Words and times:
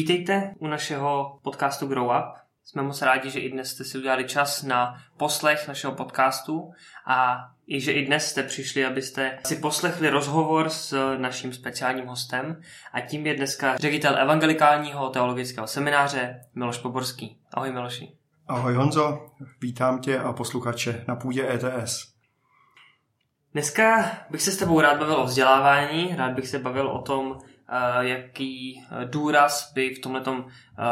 Vítejte 0.00 0.54
u 0.58 0.66
našeho 0.66 1.38
podcastu 1.42 1.86
Grow 1.86 2.06
Up. 2.06 2.34
Jsme 2.64 2.82
moc 2.82 3.02
rádi, 3.02 3.30
že 3.30 3.40
i 3.40 3.50
dnes 3.50 3.70
jste 3.70 3.84
si 3.84 3.98
udělali 3.98 4.24
čas 4.24 4.62
na 4.62 4.96
poslech 5.16 5.68
našeho 5.68 5.94
podcastu 5.94 6.72
a 7.06 7.48
i 7.66 7.80
že 7.80 7.92
i 7.92 8.06
dnes 8.06 8.30
jste 8.30 8.42
přišli, 8.42 8.84
abyste 8.84 9.38
si 9.46 9.56
poslechli 9.56 10.10
rozhovor 10.10 10.70
s 10.70 11.16
naším 11.16 11.52
speciálním 11.52 12.06
hostem 12.06 12.60
a 12.92 13.00
tím 13.00 13.26
je 13.26 13.36
dneska 13.36 13.76
ředitel 13.76 14.18
evangelikálního 14.18 15.08
teologického 15.08 15.66
semináře 15.66 16.40
Miloš 16.54 16.78
Poborský. 16.78 17.38
Ahoj 17.54 17.72
Miloši. 17.72 18.12
Ahoj 18.48 18.74
Honzo, 18.74 19.30
vítám 19.60 20.00
tě 20.00 20.18
a 20.18 20.32
posluchače 20.32 21.04
na 21.08 21.16
půdě 21.16 21.52
ETS. 21.52 22.12
Dneska 23.52 24.10
bych 24.30 24.42
se 24.42 24.50
s 24.50 24.56
tebou 24.56 24.80
rád 24.80 24.98
bavil 24.98 25.14
o 25.14 25.24
vzdělávání, 25.24 26.16
rád 26.16 26.32
bych 26.32 26.48
se 26.48 26.58
bavil 26.58 26.88
o 26.88 27.02
tom, 27.02 27.38
jaký 28.00 28.82
eh, 28.82 29.04
důraz 29.04 29.72
by 29.72 29.94
v, 29.94 29.98
tomhletom, 29.98 30.46
eh, 30.48 30.82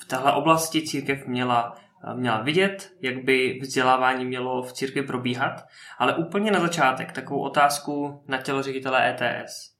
v 0.00 0.04
téhle 0.04 0.32
oblasti 0.32 0.82
církev 0.82 1.26
měla, 1.26 1.74
měla 2.14 2.42
vidět, 2.42 2.92
jak 3.00 3.24
by 3.24 3.58
vzdělávání 3.62 4.24
mělo 4.24 4.62
v 4.62 4.72
církvi 4.72 5.02
probíhat. 5.02 5.64
Ale 5.98 6.14
úplně 6.14 6.50
na 6.50 6.60
začátek 6.60 7.12
takovou 7.12 7.40
otázku 7.40 8.22
na 8.28 8.38
tělo 8.38 8.62
ředitele 8.62 9.10
ETS. 9.10 9.72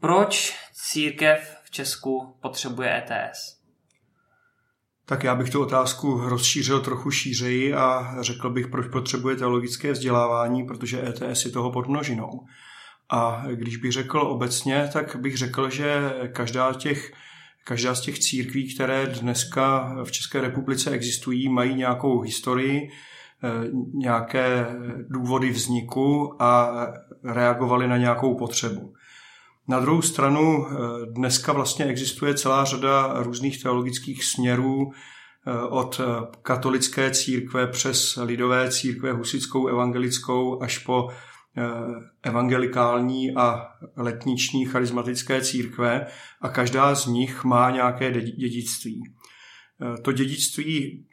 Proč 0.00 0.56
církev 0.72 1.60
v 1.64 1.70
Česku 1.70 2.36
potřebuje 2.40 2.96
ETS? 2.98 3.56
Tak 5.08 5.24
já 5.24 5.34
bych 5.34 5.50
tu 5.50 5.62
otázku 5.62 6.20
rozšířil 6.20 6.80
trochu 6.80 7.10
šířeji 7.10 7.74
a 7.74 8.14
řekl 8.20 8.50
bych, 8.50 8.66
proč 8.68 8.86
potřebuje 8.92 9.36
teologické 9.36 9.92
vzdělávání, 9.92 10.64
protože 10.64 11.08
ETS 11.08 11.44
je 11.44 11.50
toho 11.50 11.72
podmnožinou. 11.72 12.46
A 13.10 13.44
když 13.54 13.76
bych 13.76 13.92
řekl 13.92 14.18
obecně, 14.18 14.90
tak 14.92 15.16
bych 15.16 15.36
řekl, 15.36 15.70
že 15.70 16.12
každá, 16.32 16.72
těch, 16.72 17.12
každá 17.64 17.94
z 17.94 18.00
těch 18.00 18.18
církví, 18.18 18.74
které 18.74 19.06
dneska 19.06 19.96
v 20.04 20.12
České 20.12 20.40
republice 20.40 20.90
existují, 20.90 21.48
mají 21.48 21.74
nějakou 21.74 22.20
historii, 22.20 22.80
eh, 23.44 23.68
nějaké 23.94 24.66
důvody 25.08 25.50
vzniku 25.50 26.42
a 26.42 26.70
reagovali 27.24 27.88
na 27.88 27.96
nějakou 27.96 28.34
potřebu. 28.34 28.92
Na 29.68 29.80
druhou 29.80 30.02
stranu 30.02 30.66
eh, 30.66 30.76
dneska 31.06 31.52
vlastně 31.52 31.84
existuje 31.84 32.34
celá 32.34 32.64
řada 32.64 33.14
různých 33.16 33.62
teologických 33.62 34.24
směrů 34.24 34.90
eh, 34.90 35.60
od 35.68 36.00
katolické 36.42 37.10
církve 37.10 37.66
přes 37.66 38.18
lidové 38.22 38.70
církve, 38.70 39.12
husickou, 39.12 39.66
evangelickou 39.66 40.62
až 40.62 40.78
po 40.78 41.08
evangelikální 42.22 43.36
a 43.36 43.66
letniční 43.96 44.64
charismatické 44.64 45.42
církve 45.42 46.06
a 46.40 46.48
každá 46.48 46.94
z 46.94 47.06
nich 47.06 47.44
má 47.44 47.70
nějaké 47.70 48.10
dědictví. 48.20 49.02
To 50.02 50.12
dědictví 50.12 51.06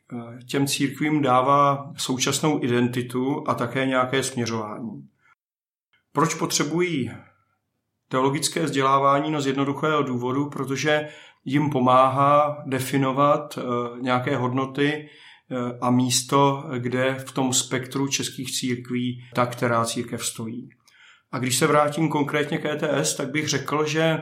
těm 0.48 0.68
církvím 0.68 1.22
dává 1.22 1.92
současnou 1.98 2.64
identitu 2.64 3.44
a 3.48 3.54
také 3.54 3.86
nějaké 3.86 4.24
směřování. 4.24 5.08
Proč 6.12 6.34
potřebují 6.34 7.12
teologické 8.08 8.64
vzdělávání 8.64 9.32
no 9.32 9.42
z 9.42 9.48
jednoduchého 9.48 10.04
důvodu, 10.04 10.50
protože 10.50 11.10
jim 11.46 11.70
pomáhá 11.70 12.64
definovat 12.66 13.58
eh, 13.58 13.62
nějaké 14.02 14.38
hodnoty 14.38 14.94
eh, 14.94 15.10
a 15.82 15.92
místo, 15.92 16.64
kde 16.78 17.16
v 17.28 17.32
tom 17.32 17.54
spektru 17.54 18.08
českých 18.08 18.52
církví 18.52 19.24
ta, 19.34 19.46
která 19.46 19.86
církev 19.86 20.26
stojí. 20.26 20.70
A 21.32 21.40
když 21.40 21.58
se 21.58 21.68
vrátím 21.68 22.10
konkrétně 22.10 22.58
k 22.58 22.66
ETS, 22.66 23.16
tak 23.16 23.32
bych 23.32 23.50
řekl, 23.50 23.86
že 23.86 24.22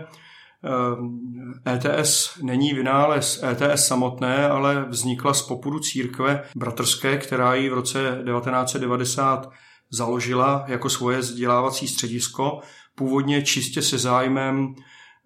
ETS 1.67 2.33
eh, 2.37 2.41
e 2.41 2.45
není 2.45 2.73
vynález 2.73 3.43
ETS 3.43 3.87
samotné, 3.87 4.49
ale 4.49 4.85
vznikla 4.89 5.33
z 5.33 5.41
popudu 5.41 5.79
církve 5.79 6.43
bratrské, 6.55 7.17
která 7.17 7.53
ji 7.53 7.69
v 7.69 7.73
roce 7.73 7.99
1990 7.99 9.51
založila 9.89 10.65
jako 10.67 10.89
svoje 10.89 11.19
vzdělávací 11.19 11.87
středisko 11.87 12.59
původně 12.95 13.41
čistě 13.41 13.81
se 13.81 13.97
zájmem 13.97 14.75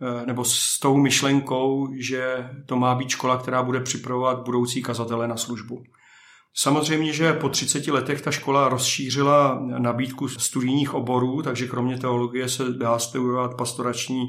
eh, 0.01 0.25
nebo 0.25 0.45
s 0.45 0.79
tou 0.79 0.97
myšlenkou, 0.97 1.87
že 1.97 2.49
to 2.65 2.75
má 2.75 2.95
být 2.95 3.09
škola, 3.09 3.37
která 3.37 3.63
bude 3.63 3.79
připravovat 3.79 4.45
budoucí 4.45 4.81
kazatele 4.81 5.27
na 5.27 5.37
službu. 5.37 5.83
Samozřejmě, 6.57 7.13
že 7.13 7.33
po 7.33 7.49
30 7.49 7.87
letech 7.87 8.21
ta 8.21 8.31
škola 8.31 8.69
rozšířila 8.69 9.59
nabídku 9.77 10.27
studijních 10.27 10.93
oborů, 10.93 11.41
takže 11.41 11.67
kromě 11.67 11.97
teologie 11.97 12.49
se 12.49 12.63
dá 12.73 12.99
studovat 12.99 13.57
pastorační 13.57 14.27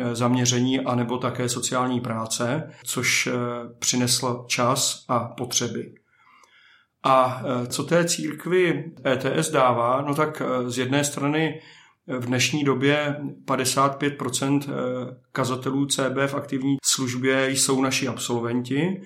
eh, 0.00 0.14
zaměření 0.14 0.80
anebo 0.80 1.18
také 1.18 1.48
sociální 1.48 2.00
práce, 2.00 2.70
což 2.84 3.26
eh, 3.26 3.32
přineslo 3.78 4.44
čas 4.48 5.04
a 5.08 5.18
potřeby. 5.18 5.94
A 7.02 7.42
co 7.68 7.84
té 7.84 8.04
církvi 8.04 8.92
ETS 9.06 9.50
dává? 9.50 10.04
No 10.08 10.14
tak 10.14 10.42
z 10.66 10.78
jedné 10.78 11.04
strany 11.04 11.60
v 12.18 12.26
dnešní 12.26 12.64
době 12.64 13.16
55% 13.46 14.60
eh, 14.62 15.16
kazatelů 15.32 15.86
CB 15.86 16.16
v 16.26 16.34
aktivní 16.34 16.76
službě 16.84 17.50
jsou 17.50 17.82
naši 17.82 18.08
absolventi. 18.08 19.02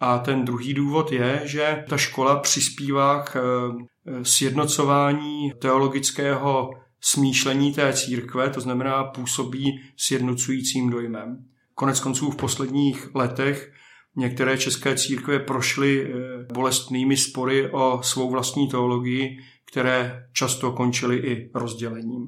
A 0.00 0.18
ten 0.18 0.44
druhý 0.44 0.74
důvod 0.74 1.12
je, 1.12 1.40
že 1.44 1.84
ta 1.88 1.96
škola 1.96 2.38
přispívá 2.38 3.22
k 3.22 3.36
eh, 3.36 4.24
sjednocování 4.24 5.52
teologického 5.58 6.70
smýšlení 7.00 7.72
té 7.72 7.92
církve, 7.92 8.50
to 8.50 8.60
znamená 8.60 9.04
působí 9.04 9.80
sjednocujícím 9.96 10.90
dojmem. 10.90 11.44
Konec 11.74 12.00
konců 12.00 12.30
v 12.30 12.36
posledních 12.36 13.14
letech 13.14 13.72
některé 14.16 14.58
české 14.58 14.96
církve 14.96 15.38
prošly 15.38 16.02
eh, 16.02 16.12
bolestnými 16.52 17.16
spory 17.16 17.70
o 17.70 18.02
svou 18.02 18.30
vlastní 18.30 18.68
teologii, 18.68 19.38
které 19.64 20.26
často 20.32 20.72
končily 20.72 21.16
i 21.16 21.50
rozdělením. 21.54 22.26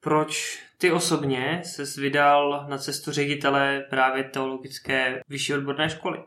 Proč 0.00 0.62
ty 0.78 0.92
osobně 0.92 1.62
se 1.64 2.00
vydal 2.00 2.66
na 2.68 2.78
cestu 2.78 3.12
ředitele 3.12 3.84
právě 3.90 4.24
teologické 4.24 5.20
vyšší 5.28 5.54
odborné 5.54 5.90
školy? 5.90 6.18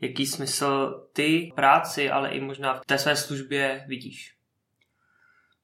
Jaký 0.00 0.26
smysl 0.26 0.94
ty 1.12 1.52
práci, 1.56 2.10
ale 2.10 2.28
i 2.28 2.40
možná 2.40 2.74
v 2.74 2.86
té 2.86 2.98
své 2.98 3.16
službě 3.16 3.84
vidíš? 3.88 4.34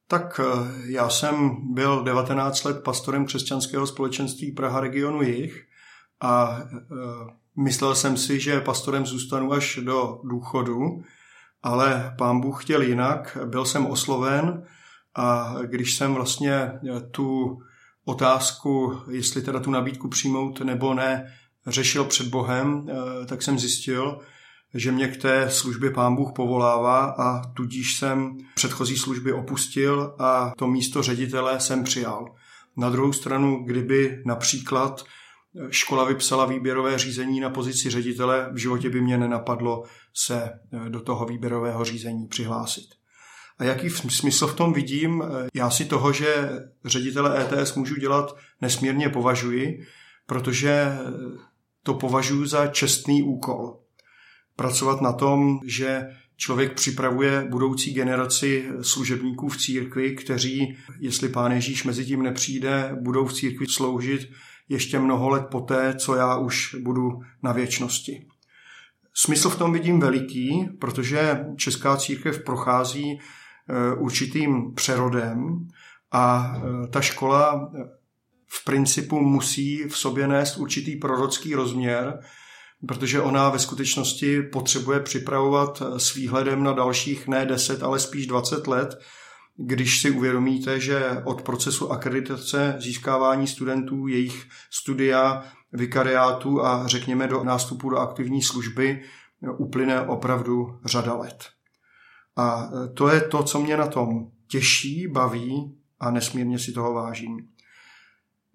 Tak 0.09 0.41
eh, 0.41 0.93
já 0.93 1.09
jsem 1.09 1.57
byl 1.75 2.03
19 2.03 2.65
let 2.65 2.83
pastorem 2.85 3.27
křesťanského 3.27 3.87
společenství 3.87 4.53
Praha 4.53 4.81
regionu 4.81 5.23
Jich 5.23 5.67
a 6.21 6.59
eh, 6.61 6.87
myslel 7.57 7.95
jsem 7.95 8.17
si, 8.17 8.41
že 8.41 8.61
pastorem 8.61 9.07
zůstanu 9.07 9.53
až 9.53 9.79
do 9.83 10.21
důchodu, 10.25 11.03
ale 11.63 12.15
pán 12.19 12.41
Bůh 12.41 12.65
chtěl 12.65 12.83
jinak. 12.83 13.39
Byl 13.45 13.65
jsem 13.65 13.87
osloven 13.87 14.67
a 15.15 15.55
když 15.65 15.95
jsem 15.95 16.15
vlastně 16.15 16.55
eh, 16.55 17.01
tu 17.11 17.59
otázku, 18.05 19.01
jestli 19.11 19.43
teda 19.43 19.61
tu 19.61 19.71
nabídku 19.71 20.09
přijmout 20.09 20.61
nebo 20.61 20.95
ne, 20.95 21.33
řešil 21.66 22.04
před 22.04 22.27
Bohem, 22.27 22.87
eh, 22.88 23.27
tak 23.27 23.43
jsem 23.43 23.59
zjistil, 23.59 24.19
že 24.75 24.93
mě 24.93 25.09
k 25.09 25.16
té 25.16 25.50
službě 25.50 25.91
pán 25.91 26.16
Bůh 26.16 26.32
povolává 26.32 27.04
a 27.04 27.53
tudíž 27.53 27.99
jsem 27.99 28.38
předchozí 28.54 28.97
služby 28.97 29.32
opustil 29.32 30.15
a 30.19 30.53
to 30.59 30.66
místo 30.66 31.03
ředitele 31.03 31.60
jsem 31.60 31.84
přijal. 31.84 32.34
Na 32.77 32.91
druhou 32.91 33.12
stranu, 33.12 33.65
kdyby 33.65 34.22
například 34.27 35.04
eh, 35.04 35.66
škola 35.71 36.04
vypsala 36.04 36.47
výběrové 36.47 36.99
řízení 36.99 37.41
na 37.41 37.50
pozici 37.50 37.91
ředitele, 37.91 38.48
v 38.53 38.56
životě 38.56 38.91
by 38.91 39.00
mě 39.00 39.19
nenapadlo 39.19 39.84
se 40.15 40.50
do 40.88 41.00
toho 41.00 41.27
výběrového 41.27 41.84
řízení 41.84 42.27
přihlásit. 42.27 42.87
A 43.59 43.65
jaký 43.65 43.91
smysl 43.91 44.47
v 44.47 44.54
tom 44.54 44.72
vidím? 44.72 45.24
Já 45.54 45.71
si 45.71 45.84
toho, 45.84 46.12
že 46.12 46.51
ředitele 46.84 47.42
ETS 47.42 47.74
můžu 47.74 47.95
dělat, 47.95 48.36
nesmírně 48.60 49.09
považuji, 49.09 49.86
protože 50.27 50.98
to 51.86 51.94
považuji 51.94 52.47
za 52.47 52.66
čestný 52.66 53.22
úkol. 53.22 53.78
Pracovat 54.56 55.00
na 55.00 55.12
tom, 55.12 55.59
že 55.66 56.06
člověk 56.36 56.74
připravuje 56.74 57.47
budoucí 57.50 57.94
generaci 57.94 58.68
služebníků 58.83 59.48
v 59.48 59.56
církvi, 59.56 60.16
kteří, 60.16 60.77
jestli 61.00 61.28
pán 61.28 61.53
Ježíš 61.53 61.84
mezi 61.84 62.04
tím 62.04 62.22
nepřijde, 62.22 62.97
budou 63.00 63.27
v 63.27 63.33
církvi 63.33 63.66
sloužit 63.66 64.30
ještě 64.68 64.98
mnoho 64.98 65.28
let 65.28 65.44
poté, 65.50 65.94
co 65.94 66.15
já 66.15 66.38
už 66.38 66.77
budu 66.83 67.21
na 67.42 67.53
věčnosti. 67.53 68.27
Smysl 69.15 69.50
v 69.50 69.59
tom 69.59 69.72
vidím 69.72 70.00
veliký, 70.00 70.68
protože 70.78 71.44
Česká 71.56 71.97
církev 71.97 72.44
prochází 72.44 73.18
Eh, 73.68 73.94
určitým 73.94 74.74
přerodem 74.74 75.68
a 76.12 76.54
eh, 76.56 76.86
ta 76.86 77.00
škola 77.00 77.71
v 78.47 78.65
principu 78.65 79.21
musí 79.21 79.84
v 79.89 79.98
sobě 79.98 80.28
nést 80.28 80.57
určitý 80.57 80.97
prorocký 80.97 81.54
rozměr, 81.54 82.19
protože 82.89 83.21
ona 83.21 83.48
ve 83.48 83.59
skutečnosti 83.59 84.43
potřebuje 84.43 85.01
připravovat 85.01 85.83
s 85.97 86.15
výhledem 86.15 86.63
na 86.63 86.72
dalších 86.72 87.28
ne 87.28 87.47
10, 87.47 87.83
ale 87.83 87.98
spíš 87.98 88.27
20 88.27 88.66
let, 88.66 88.98
když 89.57 90.01
si 90.01 90.10
uvědomíte, 90.10 90.81
že 90.81 91.22
od 91.25 91.43
procesu 91.43 91.93
akreditace 91.93 92.77
získávání 92.78 93.47
studentů, 93.47 94.07
jejich 94.07 94.48
studia, 94.71 95.45
vikariátu 95.72 96.65
a 96.65 96.87
řekněme 96.87 97.28
do 97.28 97.45
nástupu 97.45 97.91
do 97.91 97.97
aktivní 97.97 98.43
služby 98.43 99.03
uplyne 99.59 100.01
opravdu 100.01 100.81
řada 100.84 101.15
let. 101.15 101.45
A 102.37 102.71
to 102.95 103.09
je 103.09 103.21
to, 103.21 103.43
co 103.43 103.60
mě 103.60 103.77
na 103.77 103.87
tom 103.87 104.09
těší, 104.48 105.09
baví 105.09 105.78
a 106.01 106.10
nesmírně 106.10 106.59
si 106.59 106.72
toho 106.72 106.95
vážím. 106.95 107.48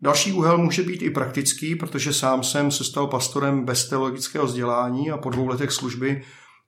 Další 0.04 0.34
úhel 0.34 0.58
může 0.58 0.84
být 0.84 1.02
i 1.02 1.10
praktický, 1.10 1.76
protože 1.76 2.14
sám 2.14 2.44
jsem 2.44 2.72
se 2.72 2.84
stal 2.84 3.08
pastorem 3.08 3.66
bez 3.66 3.90
teologického 3.90 4.46
vzdělání 4.46 5.12
a 5.12 5.18
po 5.18 5.30
dvou 5.30 5.48
letech 5.48 5.72
služby 5.72 6.24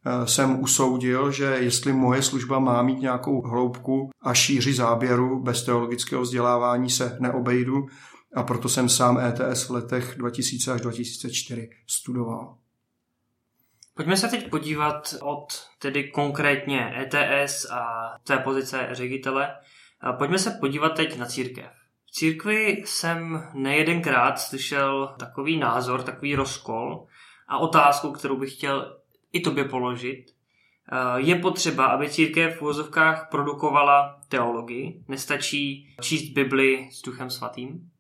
eh, 0.06 0.28
jsem 0.28 0.60
usoudil, 0.60 1.32
že 1.32 1.44
jestli 1.44 1.94
moje 1.94 2.22
služba 2.22 2.60
má 2.60 2.82
mít 2.82 3.00
nějakou 3.00 3.42
hloubku 3.42 4.10
a 4.22 4.34
šíři 4.34 4.74
záběru 4.74 5.44
bez 5.44 5.64
teologického 5.64 6.22
vzdělávání 6.22 6.90
se 6.90 7.18
neobejdu 7.20 7.86
a 8.36 8.44
proto 8.44 8.70
jsem 8.70 8.90
sám 8.90 9.18
ETS 9.18 9.70
v 9.70 9.72
letech 9.72 10.16
2000 10.18 10.72
až 10.72 10.82
2004 10.82 11.70
studoval. 11.88 12.58
Pojďme 13.94 14.18
se 14.18 14.28
teď 14.28 14.50
podívat 14.50 15.16
od 15.22 15.48
tedy 15.80 16.04
konkrétně 16.04 16.94
ETS 17.02 17.66
a 17.66 17.84
té 18.24 18.38
pozice 18.38 18.88
ředitele. 18.92 19.50
Pojďme 20.18 20.40
se 20.40 20.52
podívat 20.52 20.90
teď 20.90 21.18
na 21.18 21.26
církev. 21.26 21.83
Církvi 22.16 22.84
jsem 22.86 23.48
nejedenkrát 23.54 24.40
slyšel 24.40 25.16
takový 25.20 25.58
názor, 25.58 26.04
takový 26.04 26.36
rozkol 26.36 27.08
a 27.48 27.58
otázku, 27.58 28.12
kterou 28.12 28.40
bych 28.40 28.54
chtěl 28.54 28.98
i 29.32 29.40
tobě 29.40 29.64
položit. 29.66 30.26
Je 31.16 31.36
potřeba, 31.36 31.86
aby 31.86 32.10
církev 32.10 32.58
v 32.58 32.62
úvozovkách 32.62 33.28
produkovala 33.32 34.22
teologii? 34.30 35.04
Nestačí 35.08 35.96
číst 36.02 36.34
Bibli 36.34 36.90
s 36.92 37.02
Duchem 37.02 37.30
Svatým? 37.30 37.92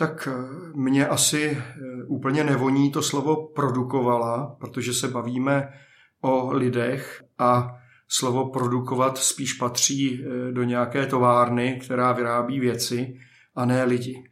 tak 0.00 0.28
eh, 0.28 0.32
mě 0.74 1.06
asi 1.06 1.50
eh, 1.50 1.74
úplně 2.06 2.44
nevoní 2.44 2.92
to 2.92 3.02
slovo 3.02 3.46
produkovala, 3.46 4.56
protože 4.60 4.92
se 4.92 5.08
bavíme 5.08 5.72
o 6.20 6.52
lidech 6.52 7.24
a 7.38 7.79
slovo 8.12 8.50
produkovat 8.50 9.18
spíš 9.18 9.52
patří 9.52 10.20
eh, 10.20 10.52
do 10.52 10.62
nějaké 10.62 11.06
továrny, 11.06 11.80
která 11.84 12.12
vyrábí 12.12 12.60
věci 12.60 13.18
a 13.56 13.64
ne 13.64 13.84
lidi. 13.84 14.24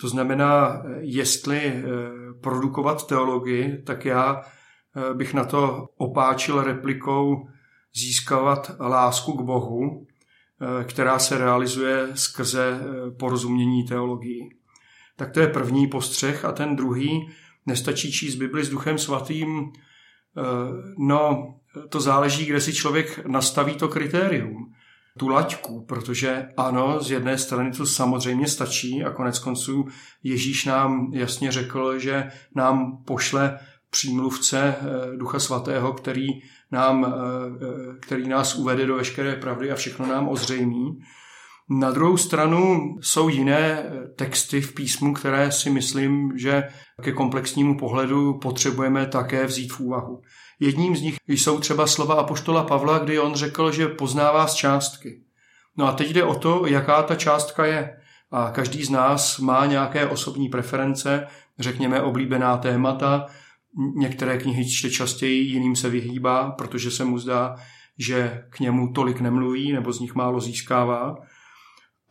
To 0.00 0.08
znamená, 0.08 0.82
jestli 0.98 1.84
produkovat 2.40 3.06
teologii, 3.06 3.82
tak 3.82 4.04
já 4.04 4.42
bych 5.14 5.34
na 5.34 5.44
to 5.44 5.86
opáčil 5.96 6.62
replikou 6.62 7.48
získávat 7.94 8.70
lásku 8.80 9.32
k 9.32 9.42
Bohu, 9.42 10.06
která 10.84 11.18
se 11.18 11.38
realizuje 11.38 12.08
skrze 12.14 12.80
porozumění 13.18 13.84
teologii. 13.84 14.50
Tak 15.16 15.30
to 15.30 15.40
je 15.40 15.46
první 15.46 15.86
postřeh. 15.86 16.44
A 16.44 16.52
ten 16.52 16.76
druhý, 16.76 17.30
nestačí 17.66 18.12
číst 18.12 18.34
Bibli 18.34 18.64
s 18.64 18.68
Duchem 18.68 18.98
Svatým, 18.98 19.72
no 20.98 21.54
to 21.88 22.00
záleží, 22.00 22.46
kde 22.46 22.60
si 22.60 22.72
člověk 22.72 23.26
nastaví 23.26 23.74
to 23.74 23.88
kritérium, 23.88 24.72
tu 25.18 25.28
laťku, 25.28 25.84
protože 25.88 26.48
ano, 26.56 27.02
z 27.02 27.10
jedné 27.10 27.38
strany 27.38 27.70
to 27.70 27.86
samozřejmě 27.86 28.48
stačí 28.48 29.04
a 29.04 29.10
konec 29.10 29.38
konců 29.38 29.84
Ježíš 30.22 30.64
nám 30.64 31.10
jasně 31.12 31.52
řekl, 31.52 31.98
že 31.98 32.30
nám 32.54 33.02
pošle 33.04 33.58
přímluvce 33.90 34.74
eh, 34.78 35.16
Ducha 35.16 35.38
Svatého, 35.38 35.92
který, 35.92 36.28
nám, 36.70 37.04
eh, 37.04 37.98
který 38.00 38.28
nás 38.28 38.54
uvede 38.54 38.86
do 38.86 38.96
veškeré 38.96 39.36
pravdy 39.36 39.70
a 39.70 39.74
všechno 39.74 40.06
nám 40.06 40.28
ozřejmí. 40.28 40.98
Na 41.78 41.90
druhou 41.90 42.16
stranu 42.16 42.94
jsou 43.00 43.28
jiné 43.28 43.84
texty 44.16 44.60
v 44.60 44.74
písmu, 44.74 45.14
které 45.14 45.52
si 45.52 45.70
myslím, 45.70 46.32
že 46.38 46.68
ke 47.02 47.12
komplexnímu 47.12 47.78
pohledu 47.78 48.38
potřebujeme 48.38 49.06
také 49.06 49.46
vzít 49.46 49.72
v 49.72 49.80
úvahu. 49.80 50.20
Jedním 50.60 50.96
z 50.96 51.02
nich 51.02 51.16
jsou 51.28 51.60
třeba 51.60 51.86
slova 51.86 52.14
Apoštola 52.14 52.64
Pavla, 52.64 52.98
kdy 52.98 53.18
on 53.18 53.34
řekl, 53.34 53.72
že 53.72 53.88
poznává 53.88 54.46
z 54.46 54.54
částky. 54.54 55.22
No 55.76 55.86
a 55.86 55.92
teď 55.92 56.10
jde 56.10 56.24
o 56.24 56.34
to, 56.34 56.66
jaká 56.66 57.02
ta 57.02 57.14
částka 57.14 57.66
je. 57.66 57.90
A 58.30 58.50
každý 58.50 58.84
z 58.84 58.90
nás 58.90 59.38
má 59.38 59.66
nějaké 59.66 60.06
osobní 60.06 60.48
preference, 60.48 61.26
řekněme 61.58 62.02
oblíbená 62.02 62.56
témata, 62.56 63.26
některé 63.96 64.38
knihy 64.38 64.70
čte 64.70 64.90
častěji, 64.90 65.44
jiným 65.44 65.76
se 65.76 65.90
vyhýbá, 65.90 66.50
protože 66.50 66.90
se 66.90 67.04
mu 67.04 67.18
zdá, 67.18 67.56
že 67.98 68.44
k 68.50 68.60
němu 68.60 68.92
tolik 68.92 69.20
nemluví 69.20 69.72
nebo 69.72 69.92
z 69.92 70.00
nich 70.00 70.14
málo 70.14 70.40
získává. 70.40 71.14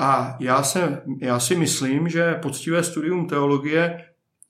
A 0.01 0.38
já, 0.39 0.63
se, 0.63 1.01
já 1.21 1.39
si 1.39 1.56
myslím, 1.56 2.09
že 2.09 2.33
poctivé 2.33 2.83
studium 2.83 3.27
teologie 3.27 4.06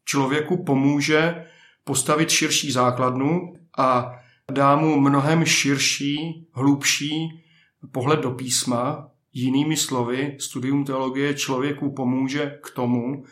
člověku 0.05 0.63
pomůže 0.63 1.45
postavit 1.83 2.29
širší 2.29 2.71
základnu 2.71 3.53
a 3.77 4.11
dá 4.51 4.75
mu 4.75 4.99
mnohem 4.99 5.45
širší, 5.45 6.47
hlubší 6.53 7.43
pohled 7.91 8.19
do 8.19 8.31
písma. 8.31 9.11
Jinými 9.33 9.77
slovy, 9.77 10.37
studium 10.39 10.85
teologie 10.85 11.33
člověku 11.33 11.93
pomůže 11.93 12.59
k 12.63 12.69
tomu, 12.75 13.23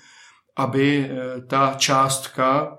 aby 0.55 1.09
eh, 1.09 1.41
ta 1.41 1.73
částka, 1.77 2.77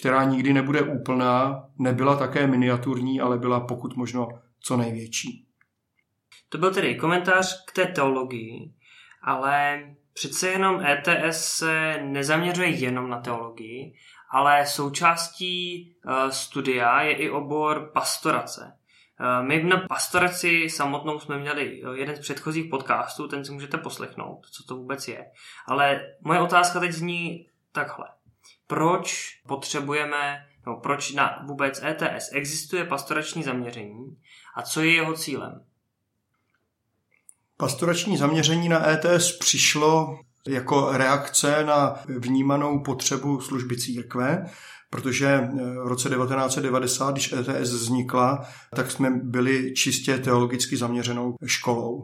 která 0.00 0.24
nikdy 0.24 0.52
nebude 0.52 0.82
úplná, 0.82 1.64
nebyla 1.78 2.16
také 2.16 2.46
miniaturní, 2.46 3.20
ale 3.20 3.38
byla 3.38 3.60
pokud 3.60 3.96
možno 3.96 4.28
co 4.60 4.76
největší. 4.76 5.46
To 6.48 6.58
byl 6.58 6.74
tedy 6.74 6.94
komentář 6.94 7.64
k 7.64 7.72
té 7.72 7.86
teologii 7.86 8.72
ale 9.22 9.82
přece 10.12 10.48
jenom 10.48 10.80
ETS 10.86 11.56
se 11.56 11.98
nezaměřuje 12.02 12.68
jenom 12.68 13.10
na 13.10 13.20
teologii, 13.20 13.94
ale 14.30 14.66
součástí 14.66 15.94
uh, 16.04 16.28
studia 16.28 17.02
je 17.02 17.12
i 17.12 17.30
obor 17.30 17.90
pastorace. 17.94 18.78
Uh, 19.20 19.46
my 19.46 19.62
na 19.62 19.76
pastoraci 19.88 20.70
samotnou 20.70 21.20
jsme 21.20 21.38
měli 21.38 21.82
jeden 21.94 22.16
z 22.16 22.20
předchozích 22.20 22.70
podcastů, 22.70 23.28
ten 23.28 23.44
si 23.44 23.52
můžete 23.52 23.78
poslechnout, 23.78 24.46
co 24.50 24.64
to 24.64 24.76
vůbec 24.76 25.08
je. 25.08 25.30
Ale 25.66 26.00
moje 26.20 26.40
otázka 26.40 26.80
teď 26.80 26.92
zní 26.92 27.48
takhle. 27.72 28.06
Proč 28.66 29.40
potřebujeme, 29.46 30.46
no 30.66 30.76
proč 30.76 31.12
na 31.12 31.44
vůbec 31.46 31.82
ETS 31.82 32.32
existuje 32.32 32.84
pastorační 32.84 33.42
zaměření 33.42 34.16
a 34.54 34.62
co 34.62 34.82
je 34.82 34.94
jeho 34.94 35.14
cílem? 35.14 35.64
Pastorační 37.56 38.16
zaměření 38.16 38.68
na 38.68 38.88
ETS 38.90 39.38
přišlo 39.38 40.18
jako 40.48 40.88
reakce 40.92 41.64
na 41.64 41.94
vnímanou 42.18 42.82
potřebu 42.82 43.40
služby 43.40 43.76
církve, 43.76 44.46
protože 44.90 45.26
eh, 45.26 45.48
v 45.84 45.86
roce 45.86 46.08
1990, 46.08 47.10
když 47.10 47.32
ETS 47.32 47.70
vznikla, 47.70 48.44
tak 48.74 48.90
jsme 48.90 49.10
byli 49.22 49.74
čistě 49.74 50.18
teologicky 50.18 50.76
zaměřenou 50.76 51.36
školou. 51.46 52.02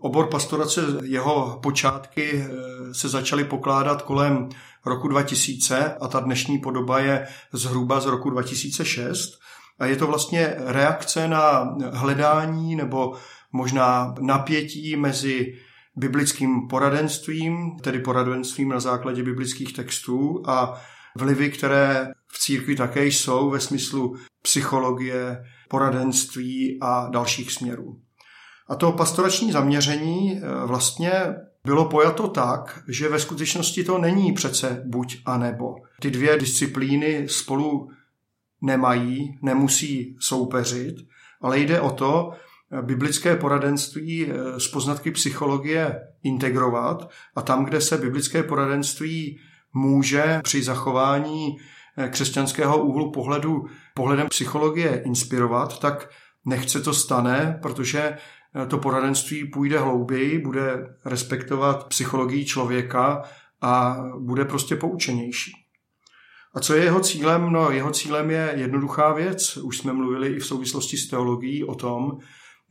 Obor 0.00 0.28
pastorace, 0.30 0.80
jeho 1.02 1.58
počátky 1.62 2.32
eh, 2.34 2.94
se 2.94 3.08
začaly 3.08 3.44
pokládat 3.44 4.02
kolem 4.02 4.48
roku 4.86 5.08
2000 5.08 5.94
a 6.00 6.08
ta 6.08 6.20
dnešní 6.20 6.58
podoba 6.58 6.98
je 6.98 7.26
zhruba 7.52 8.00
z 8.00 8.06
roku 8.06 8.30
2006. 8.30 9.38
A 9.78 9.86
je 9.86 9.96
to 9.96 10.06
vlastně 10.06 10.54
reakce 10.58 11.28
na 11.28 11.74
hledání 11.92 12.76
nebo 12.76 13.14
možná 13.54 14.14
napětí 14.20 14.96
mezi 14.96 15.54
biblickým 15.96 16.68
poradenstvím, 16.68 17.76
tedy 17.82 17.98
poradenstvím 17.98 18.68
na 18.68 18.80
základě 18.80 19.22
biblických 19.22 19.72
textů 19.72 20.42
a 20.46 20.80
vlivy, 21.16 21.50
které 21.50 22.12
v 22.32 22.38
církvi 22.38 22.76
také 22.76 23.06
jsou 23.06 23.50
ve 23.50 23.60
smyslu 23.60 24.16
psychologie, 24.42 25.44
poradenství 25.68 26.78
a 26.80 27.08
dalších 27.10 27.52
směrů. 27.52 28.00
A 28.68 28.74
to 28.74 28.92
pastorační 28.92 29.52
zaměření 29.52 30.38
eh, 30.38 30.66
vlastně 30.66 31.12
bylo 31.64 31.84
pojato 31.84 32.28
tak, 32.28 32.82
že 32.88 33.08
ve 33.08 33.18
skutečnosti 33.18 33.84
to 33.84 33.98
není 33.98 34.32
přece 34.32 34.82
buď 34.86 35.22
a 35.24 35.38
nebo. 35.38 35.74
Ty 36.00 36.10
dvě 36.10 36.38
disciplíny 36.38 37.28
spolu 37.28 37.90
nemají, 38.62 39.38
nemusí 39.42 40.16
soupeřit, 40.20 40.96
ale 41.40 41.58
jde 41.58 41.80
o 41.80 41.90
to, 41.90 42.32
biblické 42.82 43.36
poradenství 43.36 44.26
eh, 44.26 44.60
z 44.60 44.68
poznatky 44.68 45.10
psychologie 45.10 46.00
integrovat 46.22 47.10
a 47.36 47.42
tam, 47.42 47.64
kde 47.64 47.80
se 47.80 47.98
biblické 47.98 48.42
poradenství 48.42 49.38
může 49.74 50.40
při 50.42 50.62
zachování 50.62 51.56
eh, 51.98 52.08
křesťanského 52.08 52.84
úhlu 52.84 53.12
pohledu 53.12 53.64
pohledem 53.94 54.28
psychologie 54.28 55.02
inspirovat, 55.04 55.78
tak 55.78 56.10
nechce 56.44 56.80
to 56.80 56.94
stane, 56.94 57.58
protože 57.62 58.00
eh, 58.02 58.66
to 58.66 58.78
poradenství 58.78 59.50
půjde 59.50 59.78
hlouběji, 59.78 60.38
bude 60.38 60.96
respektovat 61.04 61.88
psychologii 61.88 62.44
člověka 62.44 63.22
a 63.60 63.96
bude 64.18 64.44
prostě 64.44 64.76
poučenější. 64.76 65.52
A 66.54 66.60
co 66.60 66.74
je 66.74 66.84
jeho 66.84 67.00
cílem? 67.00 67.52
No, 67.52 67.70
jeho 67.70 67.90
cílem 67.90 68.30
je 68.30 68.52
jednoduchá 68.56 69.12
věc. 69.12 69.56
Už 69.56 69.78
jsme 69.78 69.92
mluvili 69.92 70.28
i 70.28 70.38
v 70.38 70.46
souvislosti 70.46 70.96
s 70.96 71.08
teologií 71.08 71.64
o 71.64 71.74
tom, 71.74 72.18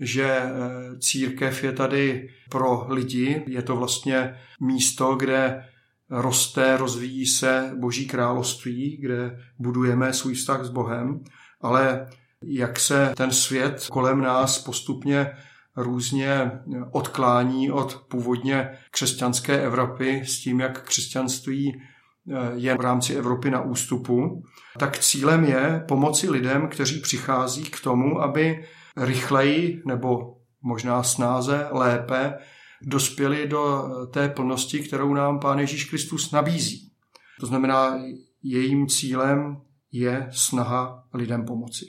že 0.04 0.26
eh, 0.26 0.52
církev 1.00 1.64
je 1.64 1.72
tady 1.72 2.30
pro 2.50 2.86
lidi, 2.90 3.44
je 3.48 3.62
to 3.62 3.76
vlastně 3.76 4.36
místo, 4.60 5.16
kde 5.16 5.64
roste, 6.10 6.78
rozvíjí 6.78 7.26
se 7.26 7.72
Boží 7.80 8.08
království, 8.08 8.98
kde 9.02 9.40
budujeme 9.60 10.14
svůj 10.14 10.34
vztah 10.34 10.66
s 10.66 10.70
Bohem, 10.70 11.20
ale 11.62 12.08
jak 12.44 12.80
se 12.80 13.14
ten 13.18 13.32
svět 13.32 13.88
kolem 13.92 14.22
nás 14.22 14.60
postupně 14.60 15.32
různě 15.76 16.52
odklání 16.92 17.72
od 17.72 18.06
původně 18.10 18.70
křesťanské 18.92 19.62
Evropy 19.62 20.22
s 20.26 20.40
tím, 20.40 20.60
jak 20.60 20.82
křesťanství 20.82 21.74
eh, 21.76 22.52
je 22.56 22.78
v 22.78 22.82
rámci 22.82 23.16
Evropy 23.16 23.52
na 23.52 23.62
ústupu, 23.62 24.44
tak 24.78 25.00
cílem 25.00 25.44
je 25.44 25.84
pomoci 25.88 26.30
lidem, 26.30 26.68
kteří 26.68 27.00
přichází 27.00 27.64
k 27.64 27.80
tomu, 27.80 28.22
aby 28.22 28.66
rychleji 28.98 29.82
nebo 29.86 30.38
možná 30.62 31.04
snáze, 31.04 31.68
lépe 31.72 32.34
dospěli 32.82 33.48
do 33.48 33.90
té 34.14 34.30
plnosti, 34.30 34.80
kterou 34.80 35.14
nám 35.14 35.40
Pán 35.40 35.60
Ježíš 35.60 35.86
Kristus 35.86 36.32
nabízí. 36.32 36.92
To 37.40 37.46
znamená, 37.46 38.00
jejím 38.44 38.88
cílem 38.88 39.62
je 39.92 40.28
snaha 40.32 41.08
lidem 41.14 41.46
pomoci. 41.46 41.86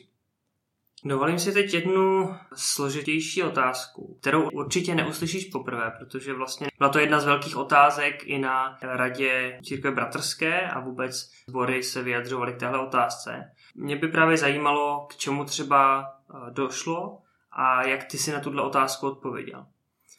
Dovolím 1.06 1.38
si 1.38 1.52
teď 1.52 1.75
jednu 1.75 2.34
složitější 2.54 3.42
otázku, 3.42 4.16
kterou 4.20 4.50
určitě 4.50 4.94
neuslyšíš 4.94 5.44
poprvé, 5.44 5.92
protože 5.99 6.34
vlastně 6.34 6.68
byla 6.78 6.90
to 6.90 6.99
jedna 6.99 7.20
z 7.20 7.25
velkých 7.25 7.56
otázek 7.56 8.25
i 8.25 8.38
na 8.38 8.78
radě 8.82 9.58
církve 9.64 9.90
bratrské 9.90 10.68
a 10.68 10.80
vůbec 10.80 11.30
sbory 11.49 11.82
se 11.82 12.02
vyjadřovaly 12.02 12.52
k 12.52 12.58
téhle 12.58 12.78
otázce. 12.78 13.50
Mě 13.75 13.96
by 13.96 14.08
právě 14.08 14.37
zajímalo, 14.37 15.06
k 15.11 15.16
čemu 15.16 15.44
třeba 15.44 16.04
eh, 16.04 16.50
došlo 16.50 17.18
a 17.52 17.87
jak 17.87 18.04
ty 18.04 18.18
si 18.18 18.32
na 18.32 18.40
tuhle 18.40 18.62
otázku 18.62 19.06
odpověděl. 19.06 19.66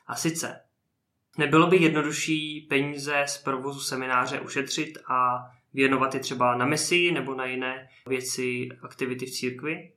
A 0.08 0.15
sice, 0.15 0.62
nebylo 1.38 1.68
by 1.68 1.77
jednodušší 1.77 2.68
peníze 2.70 3.24
z 3.27 3.38
provozu 3.38 3.80
semináře 3.80 4.39
ušetřit 4.39 4.98
a 5.08 5.51
věnovat 5.74 6.13
je 6.13 6.20
třeba 6.20 6.56
na 6.56 6.65
misi 6.65 7.12
nebo 7.12 7.36
na 7.36 7.46
jiné 7.46 7.89
věci, 8.08 8.70
aktivity 8.82 9.25
v 9.25 9.32
církvi? 9.32 9.92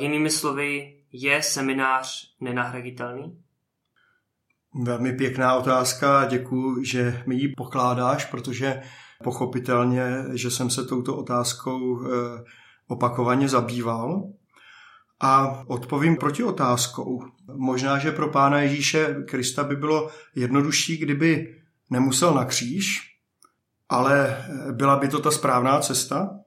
Jinými 0.00 0.30
slovy, 0.30 0.96
je 1.12 1.42
seminář 1.42 2.34
nenahraditelný? 2.40 3.42
Velmi 4.74 5.12
pěkná 5.12 5.54
otázka, 5.54 6.24
děkuji, 6.24 6.84
že 6.84 7.22
mi 7.26 7.34
ji 7.34 7.48
pokládáš, 7.56 8.24
protože 8.24 8.82
pochopitelně, 9.24 10.06
že 10.32 10.50
jsem 10.50 10.70
se 10.70 10.84
touto 10.84 11.16
otázkou 11.16 12.04
eh, 12.04 12.08
opakovaně 12.88 13.48
zabýval. 13.48 14.28
A 15.20 15.62
odpovím 15.66 16.16
proti 16.16 16.42
otázkou. 16.42 17.24
Možná, 17.54 17.98
že 17.98 18.12
pro 18.12 18.28
Pána 18.28 18.60
Ježíše 18.60 19.14
Krista 19.28 19.64
by 19.64 19.76
bylo 19.76 20.10
jednodušší, 20.34 20.96
kdyby 20.96 21.56
nemusel 21.90 22.34
na 22.34 22.44
kříž, 22.44 23.16
ale 23.88 24.44
byla 24.72 24.96
by 24.96 25.08
to 25.08 25.18
ta 25.20 25.30
správná 25.30 25.80
cesta. 25.80 26.40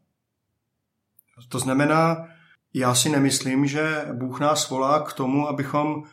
To 1.49 1.59
znamená, 1.59 2.27
já 2.73 2.95
si 2.95 3.09
nemyslím, 3.09 3.67
že 3.67 4.05
Bůh 4.13 4.39
nás 4.39 4.69
volá 4.69 4.99
k 4.99 5.13
tomu, 5.13 5.47
abychom 5.47 6.03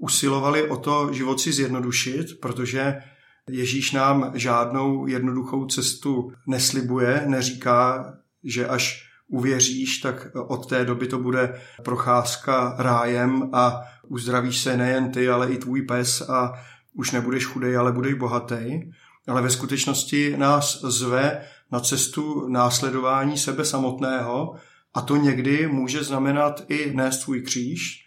usilovali 0.00 0.70
o 0.70 0.76
to 0.76 1.12
život 1.12 1.40
si 1.40 1.52
zjednodušit, 1.52 2.40
protože 2.40 3.02
Ježíš 3.50 3.92
nám 3.92 4.32
žádnou 4.34 5.06
jednoduchou 5.06 5.66
cestu 5.66 6.32
neslibuje, 6.46 7.22
neříká, 7.26 8.14
že 8.44 8.68
až 8.68 9.08
uvěříš, 9.28 9.98
tak 9.98 10.26
od 10.34 10.68
té 10.68 10.84
doby 10.84 11.06
to 11.06 11.18
bude 11.18 11.60
procházka 11.84 12.74
rájem 12.78 13.50
a 13.52 13.80
uzdravíš 14.08 14.58
se 14.58 14.76
nejen 14.76 15.12
ty, 15.12 15.28
ale 15.28 15.52
i 15.52 15.58
tvůj 15.58 15.82
pes 15.82 16.20
a 16.20 16.52
už 16.94 17.10
nebudeš 17.10 17.44
chudej, 17.44 17.76
ale 17.76 17.92
budeš 17.92 18.14
bohatý. 18.14 18.92
Ale 19.28 19.42
ve 19.42 19.50
skutečnosti 19.50 20.36
nás 20.36 20.80
zve 20.80 21.42
na 21.72 21.80
cestu 21.80 22.48
následování 22.48 23.38
sebe 23.38 23.64
samotného, 23.64 24.54
a 24.94 25.00
to 25.00 25.16
někdy 25.16 25.66
může 25.66 26.02
znamenat 26.02 26.62
i 26.68 26.92
nést 26.94 27.20
svůj 27.20 27.42
kříž, 27.42 28.06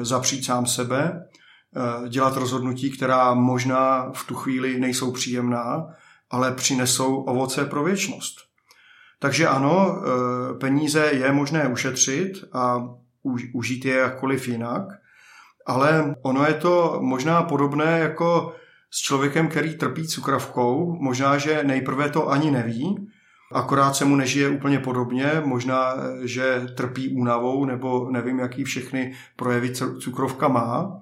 zapřít 0.00 0.44
sám 0.44 0.66
sebe, 0.66 1.28
eh, 1.76 2.08
dělat 2.08 2.36
rozhodnutí, 2.36 2.90
která 2.90 3.34
možná 3.34 4.10
v 4.12 4.26
tu 4.26 4.34
chvíli 4.34 4.80
nejsou 4.80 5.12
příjemná, 5.12 5.86
ale 6.30 6.52
přinesou 6.52 7.16
ovoce 7.16 7.64
pro 7.64 7.84
věčnost. 7.84 8.36
Takže 9.18 9.48
ano, 9.48 9.96
eh, 9.96 10.54
peníze 10.54 11.10
je 11.12 11.32
možné 11.32 11.68
ušetřit 11.68 12.44
a 12.52 12.88
užít 13.52 13.84
je 13.84 13.94
jakkoliv 13.94 14.48
jinak, 14.48 14.82
ale 15.66 16.14
ono 16.22 16.46
je 16.46 16.54
to 16.54 16.98
možná 17.02 17.42
podobné 17.42 17.98
jako 17.98 18.54
s 18.90 18.98
člověkem, 18.98 19.48
který 19.48 19.74
trpí 19.74 20.08
cukravkou. 20.08 20.96
Možná, 21.00 21.38
že 21.38 21.64
nejprve 21.64 22.10
to 22.10 22.28
ani 22.28 22.50
neví, 22.50 23.08
akorát 23.52 23.96
se 23.96 24.04
mu 24.04 24.16
nežije 24.16 24.48
úplně 24.48 24.78
podobně, 24.78 25.32
možná, 25.44 25.94
že 26.22 26.66
trpí 26.76 27.08
únavou 27.08 27.64
nebo 27.64 28.10
nevím, 28.10 28.38
jaký 28.38 28.64
všechny 28.64 29.14
projevy 29.36 29.72
cukrovka 29.98 30.48
má. 30.48 31.00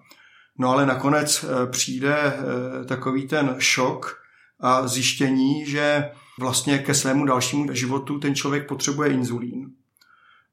No 0.59 0.71
ale 0.71 0.87
nakonec 0.87 1.45
eh, 1.45 1.67
přijde 1.67 2.17
eh, 2.17 2.85
takový 2.85 3.27
ten 3.27 3.55
šok 3.59 4.23
a 4.61 4.87
zjištění, 4.87 5.67
že 5.67 6.11
vlastně 6.39 6.79
ke 6.79 6.95
svému 6.95 7.27
dalšímu 7.27 7.73
životu 7.73 8.19
ten 8.19 8.35
člověk 8.35 8.69
potřebuje 8.69 9.11
inzulín. 9.11 9.71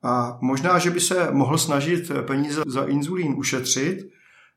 A 0.04 0.38
možná, 0.42 0.80
že 0.80 0.90
by 0.90 1.00
se 1.00 1.32
mohl 1.32 1.58
snažit 1.58 2.12
peníze 2.28 2.62
za 2.68 2.86
inzulín 2.86 3.36
ušetřit, 3.38 3.98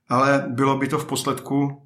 ale 0.09 0.47
bylo 0.49 0.79
by 0.79 0.89
to 0.89 0.99
v 0.99 1.07
posledku 1.07 1.83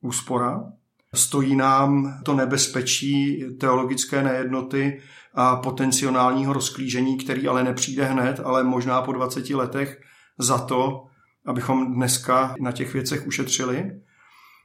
úspora, 0.00 0.72
stojí 1.16 1.56
nám 1.56 2.20
to 2.24 2.34
nebezpečí 2.34 3.44
teologické 3.60 4.22
nejednoty 4.22 5.00
a 5.34 5.56
potenciálního 5.56 6.52
rozklížení, 6.52 7.18
který 7.18 7.48
ale 7.48 7.64
nepřijde 7.64 8.04
hned, 8.04 8.40
ale 8.44 8.64
možná 8.64 9.02
po 9.02 9.12
20 9.12 9.50
letech 9.50 10.00
za 10.38 10.58
to, 10.58 11.04
abychom 11.46 11.94
dneska 11.94 12.54
na 12.60 12.72
těch 12.72 12.94
věcech 12.94 13.26
ušetřili. 13.26 13.90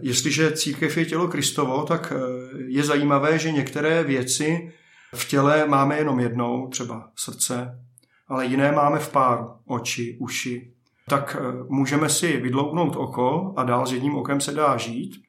Jestliže 0.02 0.52
církev 0.52 0.98
je 0.98 1.06
tělo 1.06 1.28
Kristovo, 1.28 1.84
tak 1.84 2.14
eh, 2.16 2.20
je 2.68 2.84
zajímavé, 2.84 3.40
že 3.40 3.52
některé 3.52 4.04
věci 4.04 4.72
v 5.16 5.28
těle 5.28 5.68
máme 5.68 5.98
jenom 5.98 6.20
jednou, 6.20 6.68
třeba 6.68 7.10
srdce, 7.16 7.80
ale 8.28 8.46
jiné 8.46 8.72
máme 8.72 9.00
v 9.00 9.10
páru, 9.10 9.46
oči, 9.66 10.18
uši. 10.20 10.74
Tak 11.10 11.38
eh, 11.40 11.64
můžeme 11.70 12.10
si 12.10 12.38
vydloubnout 12.38 12.96
oko 12.96 13.54
a 13.58 13.64
dál 13.64 13.86
s 13.86 13.94
jedním 13.94 14.16
okem 14.16 14.42
se 14.42 14.52
dá 14.52 14.78
žít, 14.78 15.22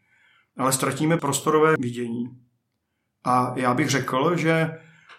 ale 0.59 0.73
ztratíme 0.73 1.17
prostorové 1.17 1.75
vidění. 1.79 2.25
A 3.25 3.55
já 3.57 3.75
bych 3.75 3.91
řekl, 3.91 4.37
že 4.37 4.79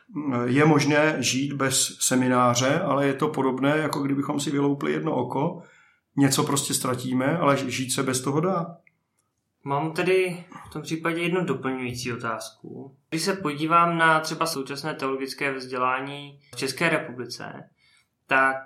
mm, 0.09 0.33
je 0.47 0.65
možné 0.65 1.15
žít 1.19 1.53
bez 1.53 1.97
semináře, 1.99 2.79
ale 2.79 3.07
je 3.07 3.13
to 3.13 3.27
podobné, 3.27 3.77
jako 3.77 3.99
kdybychom 3.99 4.39
si 4.39 4.51
vyloupli 4.51 4.91
jedno 4.91 5.15
oko. 5.15 5.61
Něco 6.17 6.43
prostě 6.43 6.73
ztratíme, 6.73 7.37
ale 7.37 7.71
žít 7.71 7.89
se 7.91 8.03
bez 8.03 8.21
toho 8.21 8.41
dá. 8.41 8.77
Mám 9.65 9.91
tedy 9.91 10.45
v 10.69 10.73
tom 10.73 10.81
případě 10.81 11.21
jednu 11.21 11.45
doplňující 11.45 12.13
otázku. 12.13 12.97
Když 13.09 13.21
se 13.21 13.33
podívám 13.33 13.97
na 13.97 14.19
třeba 14.19 14.45
současné 14.45 14.93
teologické 14.93 15.51
vzdělání 15.51 16.39
v 16.53 16.57
České 16.57 16.89
republice, 16.89 17.69
tak 18.27 18.57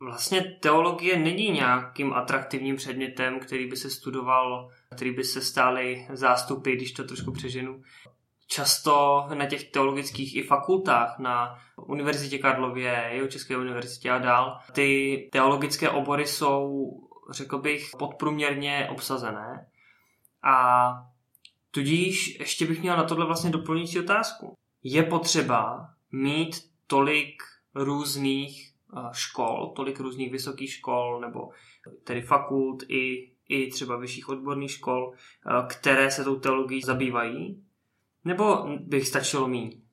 vlastně 0.00 0.42
teologie 0.60 1.18
není 1.18 1.50
nějakým 1.50 2.12
atraktivním 2.12 2.76
předmětem, 2.76 3.40
který 3.40 3.70
by 3.70 3.76
se 3.76 3.90
studoval, 3.90 4.70
který 4.94 5.14
by 5.14 5.24
se 5.24 5.40
stály 5.40 6.06
zástupy, 6.12 6.72
když 6.72 6.92
to 6.92 7.04
trošku 7.04 7.32
přeženu. 7.32 7.82
Často 8.46 9.26
na 9.34 9.46
těch 9.46 9.70
teologických 9.70 10.36
i 10.36 10.42
fakultách, 10.42 11.18
na 11.18 11.58
Univerzitě 11.86 12.38
Karlově, 12.38 13.08
jeho 13.12 13.28
České 13.28 13.56
univerzitě 13.56 14.10
a 14.10 14.18
dál, 14.18 14.58
ty 14.72 15.28
teologické 15.32 15.90
obory 15.90 16.26
jsou, 16.26 16.90
řekl 17.30 17.58
bych, 17.58 17.90
podprůměrně 17.98 18.88
obsazené. 18.90 19.66
A 20.42 20.88
tudíž 21.70 22.38
ještě 22.38 22.66
bych 22.66 22.80
měl 22.80 22.96
na 22.96 23.04
tohle 23.04 23.26
vlastně 23.26 23.50
doplňující 23.50 24.00
otázku. 24.00 24.54
Je 24.82 25.02
potřeba 25.02 25.88
mít 26.12 26.56
tolik 26.86 27.42
různých 27.74 28.74
škol, 29.12 29.72
tolik 29.76 30.00
různých 30.00 30.32
vysokých 30.32 30.72
škol 30.72 31.20
nebo 31.20 31.48
tedy 32.04 32.22
fakult 32.22 32.82
i, 32.88 33.33
i 33.48 33.70
třeba 33.70 33.96
vyšších 33.96 34.28
odborných 34.28 34.70
škol, 34.70 35.12
které 35.66 36.10
se 36.10 36.24
tou 36.24 36.36
teologií 36.36 36.82
zabývají? 36.82 37.64
Nebo 38.24 38.66
bych 38.80 39.08
stačilo 39.08 39.48
mít? 39.48 39.84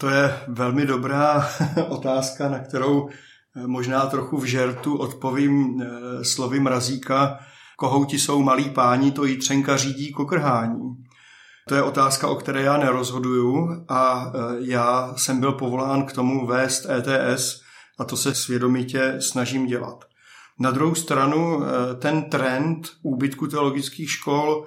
To 0.00 0.08
je 0.08 0.40
velmi 0.48 0.86
dobrá 0.86 1.48
otázka, 1.88 2.48
na 2.48 2.58
kterou 2.58 3.08
eh, 3.08 3.66
možná 3.66 4.06
trochu 4.06 4.36
v 4.36 4.44
žertu 4.44 4.96
odpovím 4.96 5.82
eh, 5.82 6.24
slovy 6.24 6.60
mrazíka. 6.60 7.38
Kohouti 7.76 8.18
jsou 8.18 8.42
malí 8.42 8.70
páni, 8.70 9.12
to 9.12 9.24
jítřenka 9.24 9.76
řídí 9.76 10.12
kokrhání. 10.12 11.04
To 11.68 11.74
je 11.74 11.82
otázka, 11.82 12.28
o 12.28 12.34
které 12.34 12.62
já 12.62 12.76
nerozhoduju 12.76 13.84
a 13.88 14.32
já 14.58 15.14
jsem 15.16 15.40
byl 15.40 15.52
povolán 15.52 16.06
k 16.06 16.12
tomu 16.12 16.46
vést 16.46 16.86
ETS 16.90 17.60
a 17.98 18.04
to 18.04 18.16
se 18.16 18.34
svědomitě 18.34 19.16
snažím 19.20 19.66
dělat. 19.66 20.07
Na 20.58 20.70
druhou 20.70 20.94
stranu 20.94 21.62
e, 21.62 21.94
ten 21.94 22.22
trend 22.22 22.88
úbytku 23.02 23.46
teologických 23.46 24.10
škol 24.10 24.66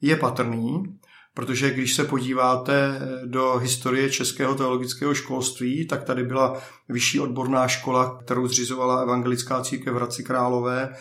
je 0.00 0.16
patrný 0.16 0.98
protože 1.34 1.70
když 1.70 1.94
se 1.94 2.04
podíváte 2.04 3.00
do 3.24 3.56
historie 3.56 4.10
českého 4.10 4.54
teologického 4.54 5.14
školství, 5.14 5.86
tak 5.86 6.04
tady 6.04 6.24
byla 6.24 6.62
vyšší 6.88 7.20
odborná 7.20 7.68
škola, 7.68 8.18
kterou 8.24 8.46
zřizovala 8.46 9.02
evangelická 9.02 9.62
církev 9.62 9.92
v 9.92 9.96
Hradci 9.96 10.22
Králové. 10.24 10.94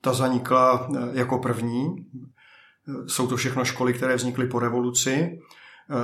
Ta 0.00 0.12
zanikla 0.12 0.88
eh, 0.96 0.98
jako 1.12 1.38
první. 1.38 1.96
Jsou 3.06 3.26
to 3.26 3.36
všechno 3.36 3.64
školy, 3.64 3.92
které 3.92 4.16
vznikly 4.16 4.46
po 4.46 4.58
revoluci. 4.58 5.38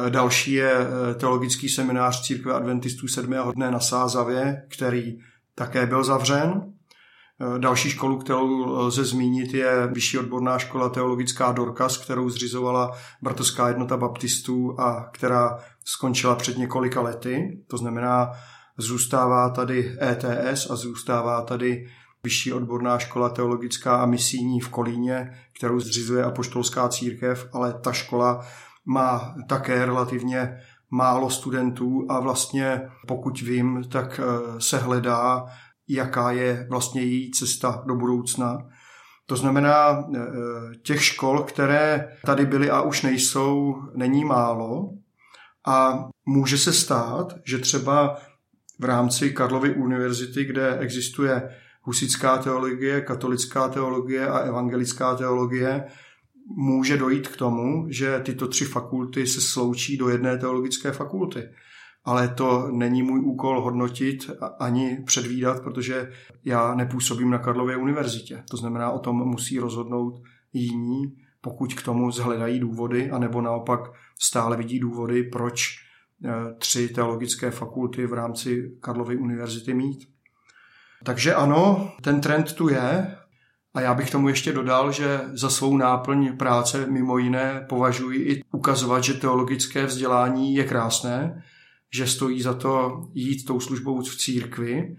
Eh, 0.07 0.11
další 0.11 0.53
je 0.53 0.73
eh, 0.73 1.15
teologický 1.15 1.69
seminář 1.69 2.23
církve 2.23 2.55
adventistů 2.55 3.09
7. 3.09 3.35
dne 3.55 3.71
na 3.71 3.81
Sázavě, 3.81 4.67
který 4.69 5.19
také 5.55 5.87
byl 5.87 6.05
zavřen. 6.05 6.73
Eh, 7.41 7.59
další 7.59 7.91
školu, 7.91 8.19
kterou 8.19 8.65
lze 8.67 9.05
zmínit, 9.05 9.55
je 9.55 9.87
Vyšší 9.87 10.19
odborná 10.19 10.59
škola 10.59 10.89
teologická 10.89 11.53
Dorkas, 11.53 11.97
kterou 11.97 12.31
zřizovala 12.31 12.91
Bratrská 13.23 13.69
jednota 13.69 13.97
baptistů 13.97 14.81
a 14.81 15.11
která 15.13 15.59
skončila 15.85 16.35
před 16.35 16.59
několika 16.59 17.01
lety. 17.01 17.63
To 17.67 17.79
znamená, 17.79 18.31
zůstává 18.79 19.51
tady 19.51 19.97
ETS 20.03 20.71
a 20.71 20.77
zůstává 20.77 21.43
tady 21.43 21.89
Vyšší 22.23 22.53
odborná 22.53 22.99
škola 22.99 23.29
teologická 23.29 23.97
a 23.97 24.07
misijní 24.07 24.61
v 24.61 24.69
Kolíně, 24.69 25.39
kterou 25.59 25.81
zřizuje 25.81 26.25
Apoštolská 26.25 26.89
církev, 26.89 27.49
ale 27.53 27.73
ta 27.73 27.93
škola 27.93 28.47
má 28.85 29.35
také 29.49 29.87
relativně 29.87 30.61
málo 30.91 31.31
studentů 31.31 32.07
a 32.09 32.21
vlastně 32.21 32.83
pokud 33.07 33.41
vím, 33.41 33.85
tak 33.89 34.21
eh, 34.23 34.61
se 34.61 34.79
hledá, 34.79 35.47
jaká 35.89 36.31
je 36.31 36.67
vlastně 36.71 37.03
její 37.03 37.31
cesta 37.31 37.83
do 37.87 37.95
budoucna. 37.95 38.59
To 39.27 39.37
znamená, 39.37 40.05
eh, 40.15 40.21
těch 40.83 41.05
škol, 41.05 41.43
které 41.43 42.09
tady 42.27 42.47
byly 42.47 42.71
a 42.71 42.83
už 42.83 43.03
nejsou, 43.03 43.75
není 43.95 44.25
málo 44.25 44.91
a 45.67 46.09
může 46.27 46.59
se 46.59 46.73
stát, 46.73 47.35
že 47.45 47.59
třeba 47.59 48.17
v 48.79 48.85
rámci 48.85 49.31
Karlovy 49.31 49.75
univerzity, 49.75 50.45
kde 50.45 50.79
existuje 50.79 51.51
husická 51.83 52.39
teologie, 52.39 53.01
katolická 53.01 53.69
teologie 53.69 54.29
a 54.29 54.39
evangelická 54.39 55.15
teologie, 55.15 55.85
může 56.57 56.97
dojít 56.97 57.29
k 57.29 57.37
tomu, 57.37 57.87
že 57.91 58.21
tyto 58.21 58.49
tři 58.49 58.65
fakulty 58.65 59.27
se 59.27 59.41
sloučí 59.41 59.97
do 59.97 60.09
jedné 60.09 60.39
teologické 60.39 60.93
fakulty. 60.93 61.49
Ale 62.09 62.29
to 62.29 62.69
není 62.73 63.03
můj 63.03 63.21
úkol 63.21 63.61
hodnotit 63.61 64.31
ani 64.59 65.03
předvídat, 65.07 65.63
protože 65.63 66.13
já 66.45 66.75
nepůsobím 66.75 67.31
na 67.31 67.39
Karlově 67.39 67.77
univerzitě. 67.77 68.43
To 68.51 68.57
znamená, 68.57 68.91
o 68.91 68.99
tom 68.99 69.17
musí 69.17 69.59
rozhodnout 69.59 70.23
jiní, 70.53 71.17
pokud 71.41 71.75
k 71.75 71.83
tomu 71.83 72.11
zhledají 72.11 72.61
důvody, 72.61 73.11
anebo 73.11 73.41
naopak 73.41 73.81
stále 74.19 74.57
vidí 74.57 74.81
důvody, 74.81 75.23
proč 75.23 75.69
eh, 76.25 76.31
tři 76.59 76.89
teologické 76.89 77.51
fakulty 77.51 78.07
v 78.07 78.13
rámci 78.13 78.77
Karlovy 78.81 79.17
univerzity 79.17 79.75
mít. 79.75 80.09
Takže 81.05 81.35
ano, 81.35 81.91
ten 82.03 82.21
trend 82.21 82.53
tu 82.53 82.69
je 82.69 83.17
a 83.75 83.81
já 83.81 83.95
bych 83.95 84.11
tomu 84.11 84.29
ještě 84.29 84.53
dodal, 84.53 84.93
že 84.93 85.21
za 85.33 85.51
svou 85.51 85.77
náplň 85.77 86.37
práce 86.37 86.87
mimo 86.87 87.19
jiné 87.19 87.67
považuji 87.69 88.19
i 88.19 88.43
ukazovat, 88.53 89.05
že 89.05 89.15
teologické 89.15 89.87
vzdělání 89.87 90.55
je 90.55 90.65
krásné, 90.65 91.43
že 91.91 92.07
stojí 92.07 92.43
za 92.43 92.55
to 92.55 93.03
jít 93.15 93.45
tou 93.45 93.61
službou 93.61 94.03
v 94.03 94.17
církvi. 94.17 94.97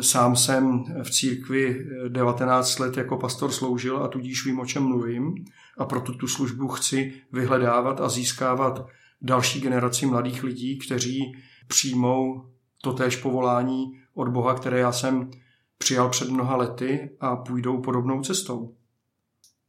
Sám 0.00 0.36
jsem 0.36 0.84
v 1.02 1.10
církvi 1.10 1.86
19 2.08 2.78
let 2.78 2.96
jako 2.96 3.16
pastor 3.16 3.50
sloužil 3.50 3.96
a 3.96 4.08
tudíž 4.08 4.46
vím, 4.46 4.60
o 4.60 4.66
čem 4.66 4.82
mluvím. 4.82 5.34
A 5.78 5.84
proto 5.84 6.12
tu 6.12 6.26
službu 6.26 6.68
chci 6.68 7.12
vyhledávat 7.32 8.00
a 8.00 8.08
získávat 8.08 8.86
další 9.22 9.60
generaci 9.60 10.06
mladých 10.06 10.44
lidí, 10.44 10.78
kteří 10.78 11.20
přijmou 11.68 12.44
totéž 12.82 13.16
povolání 13.16 14.00
od 14.14 14.28
Boha, 14.28 14.54
které 14.54 14.78
já 14.78 14.92
jsem 14.92 15.30
přijal 15.78 16.08
před 16.08 16.30
mnoha 16.30 16.56
lety 16.56 17.10
a 17.20 17.36
půjdou 17.36 17.80
podobnou 17.80 18.22
cestou. 18.22 18.74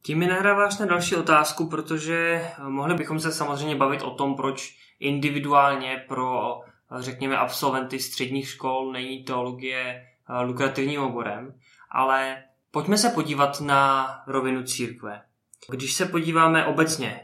Tím 0.01 0.19
mi 0.19 0.27
nahráváš 0.27 0.77
na 0.77 0.85
další 0.85 1.15
otázku, 1.15 1.69
protože 1.69 2.47
mohli 2.67 2.93
bychom 2.93 3.19
se 3.19 3.31
samozřejmě 3.31 3.75
bavit 3.75 4.01
o 4.01 4.11
tom, 4.11 4.35
proč 4.35 4.77
individuálně 4.99 6.05
pro, 6.07 6.59
řekněme, 6.99 7.37
absolventy 7.37 7.99
středních 7.99 8.49
škol 8.49 8.91
není 8.91 9.23
teologie 9.23 9.81
eh, 9.81 10.41
lukrativním 10.41 11.01
oborem, 11.01 11.53
ale 11.91 12.43
pojďme 12.71 12.97
se 12.97 13.09
podívat 13.09 13.61
na 13.61 14.09
rovinu 14.27 14.63
církve. 14.63 15.21
Když 15.69 15.93
se 15.93 16.05
podíváme 16.05 16.65
obecně, 16.65 17.21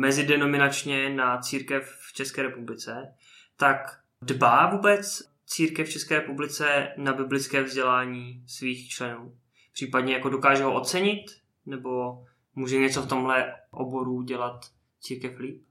mezidenominačně 0.00 1.10
na 1.10 1.38
církev 1.38 1.96
v 2.08 2.12
České 2.12 2.42
republice, 2.42 3.14
tak 3.56 4.00
dbá 4.22 4.70
vůbec 4.70 5.22
církev 5.46 5.88
v 5.88 5.92
České 5.92 6.14
republice 6.14 6.88
na 6.96 7.12
biblické 7.12 7.62
vzdělání 7.62 8.42
svých 8.46 8.88
členů? 8.88 9.36
Případně 9.72 10.14
jako 10.14 10.28
dokáže 10.28 10.64
ho 10.64 10.74
ocenit? 10.74 11.45
Nebo 11.66 12.24
může 12.54 12.78
něco 12.78 13.02
v 13.02 13.08
tomhle 13.08 13.54
oboru 13.70 14.22
dělat 14.22 14.60
církev 15.00 15.38
líp? 15.38 15.62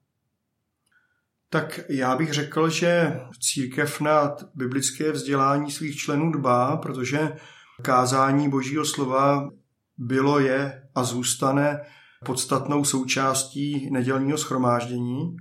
Tak 1.50 1.80
já 1.90 2.16
bych 2.16 2.34
řekl, 2.34 2.70
že 2.70 3.20
církev 3.40 4.02
na 4.02 4.36
biblické 4.56 5.12
vzdělání 5.12 5.72
svých 5.72 5.98
členů 5.98 6.32
dbá, 6.32 6.78
protože 6.78 7.36
kázání 7.82 8.50
Božího 8.50 8.86
slova 8.86 9.50
bylo, 9.98 10.40
je 10.40 10.84
a 10.96 11.04
zůstane 11.04 11.82
podstatnou 12.26 12.86
součástí 12.86 13.90
nedělního 13.92 14.38
schromáždění. 14.38 15.38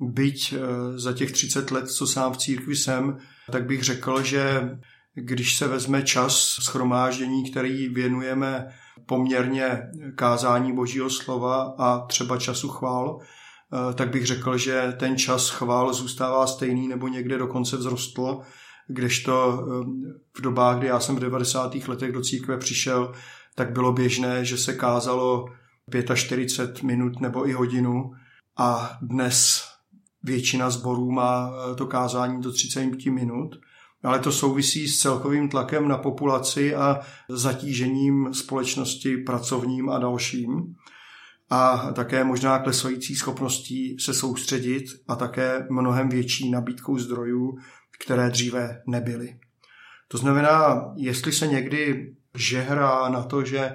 Byť 0.00 0.52
eh, 0.52 0.58
za 0.98 1.12
těch 1.12 1.32
30 1.32 1.70
let, 1.70 1.88
co 1.88 2.06
sám 2.06 2.32
v 2.32 2.36
církvi 2.36 2.76
jsem, 2.76 3.18
tak 3.50 3.66
bych 3.66 3.82
řekl, 3.82 4.22
že 4.22 4.70
když 5.14 5.56
se 5.56 5.68
vezme 5.68 6.02
čas 6.02 6.36
schromáždění, 6.36 7.50
který 7.50 7.88
věnujeme 7.88 8.68
poměrně 9.06 9.82
kázání 10.16 10.72
Božího 10.72 11.10
slova 11.10 11.74
a 11.78 12.06
třeba 12.06 12.38
času 12.38 12.68
chvál, 12.68 13.18
eh, 13.20 13.94
tak 13.94 14.10
bych 14.10 14.26
řekl, 14.26 14.56
že 14.58 14.94
ten 14.98 15.18
čas 15.18 15.50
chvál 15.50 15.92
zůstává 15.92 16.46
stejný 16.46 16.88
nebo 16.88 17.08
někde 17.08 17.38
dokonce 17.38 17.76
vzrostl, 17.76 18.40
kdežto 18.88 19.58
eh, 19.60 19.84
v 20.38 20.40
dobách, 20.40 20.78
kdy 20.78 20.86
já 20.86 21.00
jsem 21.00 21.16
v 21.16 21.20
90. 21.20 21.74
letech 21.88 22.12
do 22.12 22.20
církve 22.20 22.58
přišel, 22.58 23.12
tak 23.54 23.72
bylo 23.72 23.92
běžné, 23.92 24.44
že 24.44 24.58
se 24.58 24.74
kázalo 24.74 25.46
45 26.14 26.82
minut 26.82 27.20
nebo 27.20 27.48
i 27.48 27.52
hodinu 27.52 28.10
a 28.58 28.98
dnes 29.02 29.64
většina 30.22 30.70
zborů 30.70 31.10
má 31.10 31.50
eh, 31.50 31.74
to 31.74 31.86
kázání 31.86 32.42
do 32.42 32.52
30 32.52 33.04
minut, 33.04 33.56
ale 34.02 34.18
to 34.18 34.32
souvisí 34.32 34.88
s 34.88 34.98
celkovým 34.98 35.48
tlakem 35.48 35.88
na 35.88 35.98
populaci 35.98 36.74
a 36.74 37.00
zatížením 37.28 38.34
společnosti 38.34 39.16
pracovním 39.16 39.90
a 39.90 39.98
dalším 39.98 40.74
a 41.50 41.92
také 41.92 42.24
možná 42.24 42.58
klesající 42.58 43.16
schopností 43.16 43.96
se 44.00 44.14
soustředit 44.14 44.84
a 45.08 45.16
také 45.16 45.66
mnohem 45.70 46.08
větší 46.08 46.50
nabídkou 46.50 46.98
zdrojů, 46.98 47.58
které 48.04 48.30
dříve 48.30 48.82
nebyly. 48.86 49.36
To 50.08 50.18
znamená, 50.18 50.84
jestli 50.96 51.32
se 51.32 51.46
někdy 51.46 52.12
žehrá 52.34 53.08
na 53.08 53.22
to, 53.22 53.44
že 53.44 53.72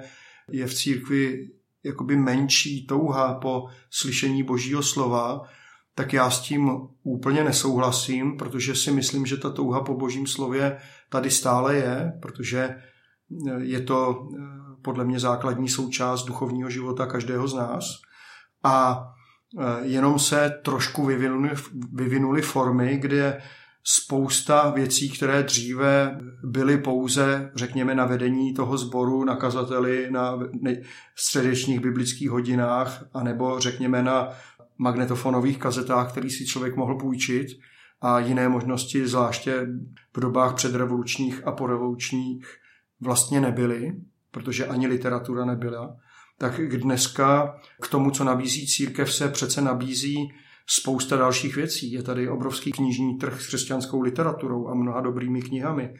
je 0.50 0.66
v 0.66 0.74
církvi 0.74 1.48
jakoby 1.84 2.16
menší 2.16 2.86
touha 2.86 3.34
po 3.34 3.66
slyšení 3.90 4.42
božího 4.42 4.82
slova, 4.82 5.42
tak 5.98 6.12
já 6.12 6.30
s 6.30 6.40
tím 6.40 6.70
úplně 7.02 7.44
nesouhlasím, 7.44 8.36
protože 8.36 8.74
si 8.74 8.90
myslím, 8.92 9.26
že 9.26 9.36
ta 9.36 9.50
touha 9.50 9.80
po 9.80 9.94
božím 9.94 10.26
slově 10.26 10.76
tady 11.08 11.30
stále 11.30 11.74
je, 11.74 12.12
protože 12.22 12.58
eh, 12.58 13.54
je 13.58 13.80
to 13.80 14.28
eh, 14.34 14.38
podle 14.82 15.04
mě 15.04 15.20
základní 15.20 15.68
součást 15.68 16.24
duchovního 16.24 16.70
života 16.70 17.06
každého 17.06 17.48
z 17.48 17.54
nás. 17.54 17.84
A 18.64 19.04
eh, 19.58 19.64
jenom 19.82 20.18
se 20.18 20.60
trošku 20.64 21.06
vyvinuly, 21.06 21.50
vyvinuly 21.92 22.42
formy, 22.42 22.96
kde 22.96 23.42
spousta 23.84 24.70
věcí, 24.70 25.10
které 25.10 25.42
dříve 25.42 26.20
byly 26.44 26.78
pouze, 26.78 27.50
řekněme, 27.54 27.94
na 27.94 28.06
vedení 28.06 28.54
toho 28.54 28.78
sboru, 28.78 29.24
na 29.24 29.36
kazateli, 29.36 30.10
na 30.10 30.38
středečních 31.16 31.80
biblických 31.80 32.30
hodinách, 32.30 33.04
anebo 33.14 33.60
řekněme 33.60 34.02
na 34.02 34.28
magnetofonových 34.78 35.58
kazetách, 35.58 36.10
který 36.10 36.30
si 36.30 36.46
člověk 36.46 36.76
mohl 36.76 36.94
půjčit 36.94 37.46
a 38.00 38.18
jiné 38.18 38.48
možnosti, 38.48 39.08
zvláště 39.08 39.66
v 40.16 40.20
dobách 40.20 40.54
předrevolučních 40.54 41.46
a 41.46 41.52
porevolučních, 41.52 42.46
vlastně 43.00 43.40
nebyly, 43.40 43.92
protože 44.30 44.66
ani 44.66 44.86
literatura 44.86 45.44
nebyla, 45.44 45.96
tak 46.38 46.60
dneska 46.68 47.54
k 47.82 47.88
tomu, 47.88 48.10
co 48.10 48.24
nabízí 48.24 48.66
církev, 48.66 49.14
se 49.14 49.28
přece 49.28 49.62
nabízí 49.62 50.16
spousta 50.66 51.16
dalších 51.16 51.56
věcí. 51.56 51.92
Je 51.92 52.02
tady 52.02 52.28
obrovský 52.28 52.72
knižní 52.72 53.18
trh 53.18 53.42
s 53.42 53.46
křesťanskou 53.46 54.00
literaturou 54.00 54.68
a 54.68 54.74
mnoha 54.74 55.00
dobrými 55.00 55.42
knihami. 55.42 55.94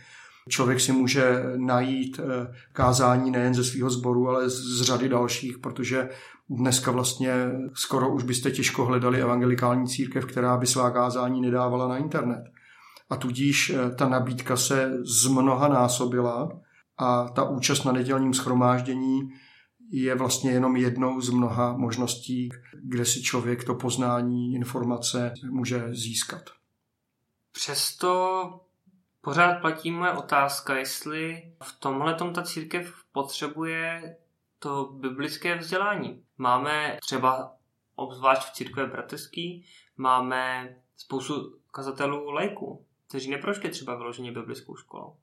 Člověk 0.48 0.80
si 0.80 0.92
může 0.92 1.42
najít 1.56 2.20
eh, 2.20 2.54
kázání 2.72 3.30
nejen 3.30 3.54
ze 3.54 3.64
svého 3.64 3.90
sboru, 3.90 4.28
ale 4.28 4.50
z 4.50 4.82
řady 4.82 5.08
dalších, 5.08 5.58
protože 5.58 6.08
dneska 6.50 6.90
vlastně 6.90 7.50
skoro 7.74 8.14
už 8.14 8.22
byste 8.22 8.50
těžko 8.50 8.84
hledali 8.84 9.20
evangelikální 9.20 9.88
církev, 9.88 10.26
která 10.26 10.56
by 10.56 10.66
svá 10.66 10.90
kázání 10.90 11.40
nedávala 11.40 11.88
na 11.88 11.96
internet. 11.96 12.44
A 13.10 13.16
tudíž 13.16 13.70
eh, 13.70 13.90
ta 13.94 14.08
nabídka 14.08 14.56
se 14.56 14.92
z 15.02 15.26
mnoha 15.26 15.68
násobila 15.68 16.48
a 16.98 17.28
ta 17.28 17.44
účast 17.44 17.84
na 17.84 17.92
nedělním 17.92 18.34
schromáždění 18.34 19.20
je 19.90 20.14
vlastně 20.14 20.50
jenom 20.50 20.76
jednou 20.76 21.20
z 21.20 21.30
mnoha 21.30 21.76
možností, 21.76 22.48
kde 22.84 23.04
si 23.04 23.22
člověk 23.22 23.64
to 23.64 23.74
poznání, 23.74 24.54
informace 24.54 25.32
může 25.50 25.88
získat. 25.90 26.42
Přesto 27.52 28.50
pořád 29.28 29.60
platí 29.60 29.90
moje 29.90 30.12
otázka, 30.12 30.76
jestli 30.76 31.52
v 31.62 31.80
tomhle 31.80 32.14
ta 32.14 32.42
církev 32.42 32.94
potřebuje 33.12 34.16
to 34.58 34.84
biblické 34.92 35.54
vzdělání. 35.54 36.24
Máme 36.38 36.98
třeba, 37.00 37.52
obzvlášť 37.94 38.42
v 38.42 38.52
církve 38.52 38.86
bratrský, 38.86 39.64
máme 39.96 40.74
spoustu 40.96 41.58
kazatelů 41.70 42.30
lajků, 42.30 42.84
kteří 43.08 43.30
neprošli 43.30 43.70
třeba 43.70 43.94
vyloženě 43.94 44.32
biblickou 44.32 44.76
školou. 44.76 45.16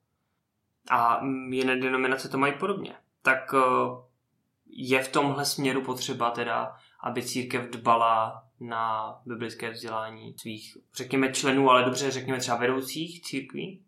A 0.90 1.20
jiné 1.50 1.76
denominace 1.76 2.28
to 2.28 2.38
mají 2.38 2.52
podobně. 2.58 2.94
Tak 3.22 3.54
eh, 3.54 3.58
je 4.66 5.02
v 5.02 5.12
tomhle 5.12 5.44
směru 5.44 5.82
potřeba 5.82 6.30
teda, 6.30 6.76
aby 7.00 7.22
církev 7.22 7.70
dbala 7.70 8.44
na 8.60 9.14
biblické 9.26 9.70
vzdělání 9.70 10.34
svých, 10.38 10.76
řekněme, 10.94 11.32
členů, 11.32 11.70
ale 11.70 11.84
dobře, 11.84 12.10
řekněme 12.10 12.38
třeba 12.38 12.56
vedoucích 12.56 13.22
církví? 13.22 13.85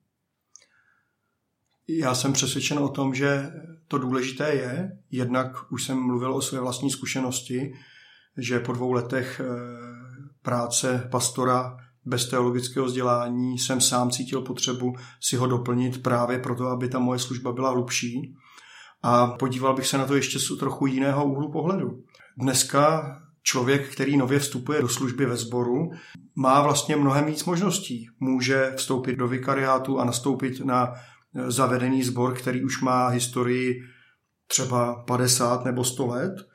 Já 1.88 2.14
jsem 2.14 2.32
přesvědčen 2.32 2.78
o 2.78 2.88
tom, 2.88 3.14
že 3.14 3.52
to 3.88 3.98
důležité 3.98 4.54
je, 4.54 4.98
jednak 5.10 5.72
už 5.72 5.84
jsem 5.84 5.98
mluvil 5.98 6.34
o 6.34 6.42
své 6.42 6.60
vlastní 6.60 6.90
zkušenosti, 6.90 7.72
že 8.38 8.60
po 8.60 8.72
dvou 8.72 8.92
letech 8.92 9.40
eh, 9.40 9.46
práce 10.42 11.08
pastora 11.10 11.76
bez 12.04 12.28
teologického 12.28 12.86
vzdělání 12.86 13.58
jsem 13.58 13.80
sám 13.80 14.10
cítil 14.10 14.42
potřebu 14.42 14.94
si 15.20 15.36
ho 15.36 15.46
doplnit 15.46 16.02
právě 16.02 16.38
proto, 16.38 16.66
aby 16.66 16.88
ta 16.88 16.98
moje 16.98 17.18
služba 17.18 17.52
byla 17.52 17.70
hlubší. 17.70 18.34
A 19.02 19.26
podíval 19.26 19.74
bych 19.74 19.86
se 19.86 19.98
na 19.98 20.06
to 20.06 20.16
ještě 20.16 20.38
z 20.38 20.58
trochu 20.58 20.86
jiného 20.86 21.24
úhlu 21.24 21.52
pohledu. 21.52 22.02
Dneska 22.36 23.16
člověk, 23.42 23.92
který 23.92 24.16
nově 24.16 24.38
vstupuje 24.38 24.82
do 24.82 24.88
služby 24.88 25.26
ve 25.26 25.36
sboru, 25.36 25.90
má 26.34 26.62
vlastně 26.62 26.96
mnohem 26.96 27.24
víc 27.24 27.44
možností. 27.44 28.08
Může 28.20 28.72
vstoupit 28.76 29.16
do 29.16 29.28
vikariátu 29.28 29.98
a 29.98 30.04
nastoupit 30.04 30.60
na 30.64 30.92
zavedený 31.46 32.02
sbor, 32.02 32.34
který 32.34 32.64
už 32.64 32.80
má 32.80 33.08
historii 33.08 33.82
třeba 34.46 35.04
50 35.06 35.64
nebo 35.64 35.84
100 35.84 36.06
let, 36.06 36.48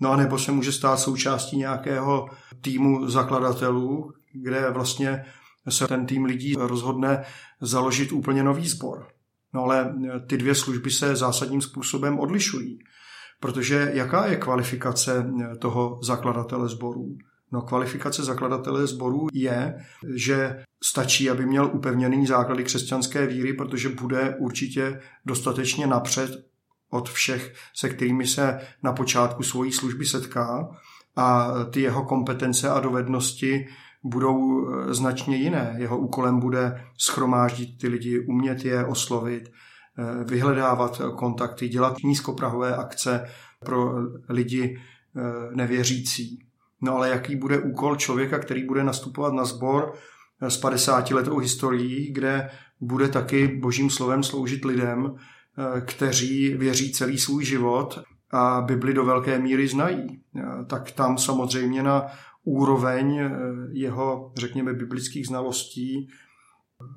no 0.00 0.12
a 0.12 0.16
nebo 0.16 0.38
se 0.38 0.52
může 0.52 0.72
stát 0.72 0.96
součástí 0.96 1.56
nějakého 1.56 2.28
týmu 2.60 3.10
zakladatelů, 3.10 4.12
kde 4.32 4.70
vlastně 4.70 5.24
se 5.68 5.86
ten 5.86 6.06
tým 6.06 6.24
lidí 6.24 6.54
rozhodne 6.58 7.24
založit 7.60 8.12
úplně 8.12 8.42
nový 8.42 8.68
sbor. 8.68 9.08
No 9.54 9.62
ale 9.62 9.94
ty 10.26 10.36
dvě 10.36 10.54
služby 10.54 10.90
se 10.90 11.16
zásadním 11.16 11.60
způsobem 11.60 12.18
odlišují. 12.18 12.78
Protože 13.40 13.90
jaká 13.94 14.26
je 14.26 14.36
kvalifikace 14.36 15.30
toho 15.58 16.00
zakladatele 16.02 16.68
sborů? 16.68 17.16
No 17.52 17.62
kvalifikace 17.62 18.24
zakladatele 18.24 18.86
sborů 18.86 19.26
je, 19.32 19.74
že 20.14 20.64
stačí, 20.84 21.30
aby 21.30 21.46
měl 21.46 21.70
upevněný 21.72 22.26
základy 22.26 22.64
křesťanské 22.64 23.26
víry, 23.26 23.52
protože 23.52 23.88
bude 23.88 24.36
určitě 24.38 25.00
dostatečně 25.26 25.86
napřed 25.86 26.50
od 26.90 27.08
všech, 27.10 27.54
se 27.76 27.88
kterými 27.88 28.26
se 28.26 28.60
na 28.82 28.92
počátku 28.92 29.42
svojí 29.42 29.72
služby 29.72 30.06
setká 30.06 30.68
a 31.16 31.54
ty 31.64 31.80
jeho 31.80 32.04
kompetence 32.04 32.70
a 32.70 32.80
dovednosti 32.80 33.66
budou 34.02 34.68
eh, 34.68 34.94
značně 34.94 35.36
jiné. 35.36 35.74
Jeho 35.78 35.98
úkolem 35.98 36.40
bude 36.40 36.84
schromáždit 36.98 37.78
ty 37.80 37.88
lidi, 37.88 38.20
umět 38.20 38.64
je 38.64 38.84
oslovit, 38.84 39.52
eh, 39.98 40.24
vyhledávat 40.24 41.02
kontakty, 41.16 41.68
dělat 41.68 41.96
nízkoprahové 42.04 42.76
akce 42.76 43.28
pro 43.64 43.94
lidi 44.28 44.78
eh, 45.16 45.20
nevěřící. 45.56 46.49
No 46.80 46.96
ale 46.96 47.08
jaký 47.08 47.36
bude 47.36 47.58
úkol 47.58 47.96
člověka, 47.96 48.38
který 48.38 48.64
bude 48.64 48.84
nastupovat 48.84 49.32
na 49.32 49.44
sbor 49.44 49.94
s 50.40 50.56
50 50.56 51.10
letou 51.10 51.38
historií, 51.38 52.12
kde 52.12 52.50
bude 52.80 53.08
taky 53.08 53.48
božím 53.48 53.90
slovem 53.90 54.22
sloužit 54.22 54.64
lidem, 54.64 55.14
kteří 55.84 56.54
věří 56.54 56.92
celý 56.92 57.18
svůj 57.18 57.44
život 57.44 58.02
a 58.30 58.60
Bibli 58.60 58.94
do 58.94 59.04
velké 59.04 59.38
míry 59.38 59.68
znají. 59.68 60.22
Tak 60.66 60.90
tam 60.90 61.18
samozřejmě 61.18 61.82
na 61.82 62.06
úroveň 62.44 63.18
eh, 63.18 63.30
jeho, 63.72 64.32
řekněme, 64.36 64.72
biblických 64.72 65.26
znalostí, 65.26 66.08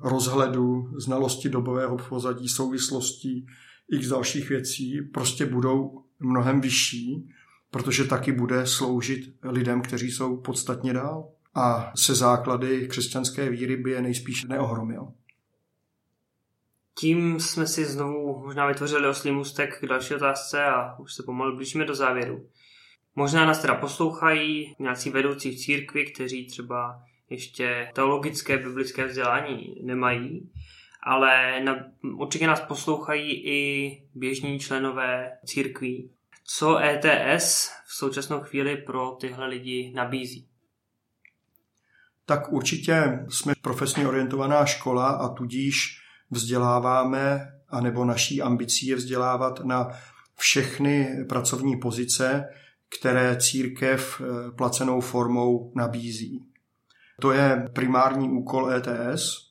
rozhledu, 0.02 0.88
znalosti 0.96 1.48
dobového 1.48 1.96
pozadí, 2.08 2.48
souvislostí, 2.48 3.46
x 3.92 4.08
dalších 4.08 4.48
věcí 4.48 5.02
prostě 5.02 5.46
budou 5.46 6.04
mnohem 6.20 6.60
vyšší, 6.60 7.28
protože 7.74 8.04
taky 8.04 8.32
bude 8.32 8.66
sloužit 8.66 9.20
lidem, 9.42 9.82
kteří 9.82 10.10
jsou 10.10 10.36
podstatně 10.36 10.92
dál. 10.92 11.28
A 11.54 11.92
se 11.96 12.14
základy 12.14 12.88
křesťanské 12.88 13.50
víry 13.50 13.76
by 13.76 13.90
je 13.90 14.02
nejspíš 14.02 14.44
neohromil. 14.44 15.08
Tím 16.98 17.40
jsme 17.40 17.66
si 17.66 17.84
znovu 17.84 18.42
možná 18.44 18.66
vytvořili 18.66 19.08
oslý 19.08 19.30
můstek 19.30 19.80
k 19.80 19.86
další 19.86 20.14
otázce 20.14 20.64
a 20.64 20.98
už 20.98 21.14
se 21.14 21.22
pomalu 21.22 21.56
blížíme 21.56 21.84
do 21.84 21.94
závěru. 21.94 22.48
Možná 23.16 23.46
nás 23.46 23.58
teda 23.58 23.74
poslouchají 23.74 24.74
nějací 24.78 25.10
vedoucí 25.10 25.50
v 25.50 25.58
církvi, 25.58 26.04
kteří 26.04 26.46
třeba 26.46 27.02
ještě 27.30 27.90
teologické 27.94 28.58
biblické 28.58 29.06
vzdělání 29.06 29.74
nemají, 29.82 30.50
ale 31.02 31.60
na, 31.64 31.76
určitě 32.16 32.46
nás 32.46 32.60
poslouchají 32.60 33.46
i 33.46 34.02
běžní 34.14 34.58
členové 34.58 35.30
církví. 35.44 36.10
Co 36.46 36.78
ETS 36.78 37.70
v 37.86 37.94
současnou 37.94 38.40
chvíli 38.40 38.76
pro 38.76 39.10
tyhle 39.10 39.46
lidi 39.46 39.92
nabízí? 39.94 40.48
Tak 42.26 42.52
určitě 42.52 43.24
jsme 43.28 43.54
profesně 43.62 44.08
orientovaná 44.08 44.64
škola 44.64 45.08
a 45.08 45.28
tudíž 45.28 46.00
vzděláváme, 46.30 47.52
anebo 47.68 48.04
naší 48.04 48.42
ambicí 48.42 48.86
je 48.86 48.96
vzdělávat 48.96 49.64
na 49.64 49.88
všechny 50.36 51.24
pracovní 51.28 51.76
pozice, 51.76 52.44
které 52.98 53.36
církev 53.36 54.20
eh, 54.20 54.50
placenou 54.50 55.00
formou 55.00 55.72
nabízí. 55.76 56.44
To 57.20 57.32
je 57.32 57.68
primární 57.72 58.30
úkol 58.30 58.72
ETS, 58.72 59.50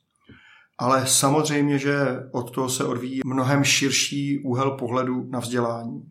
ale 0.77 1.07
samozřejmě, 1.07 1.79
že 1.79 1.95
od 2.31 2.51
toho 2.51 2.69
se 2.69 2.85
odvíjí 2.85 3.21
mnohem 3.25 3.63
širší 3.63 4.39
úhel 4.39 4.71
pohledu 4.71 5.29
na 5.29 5.39
vzdělání. 5.39 6.09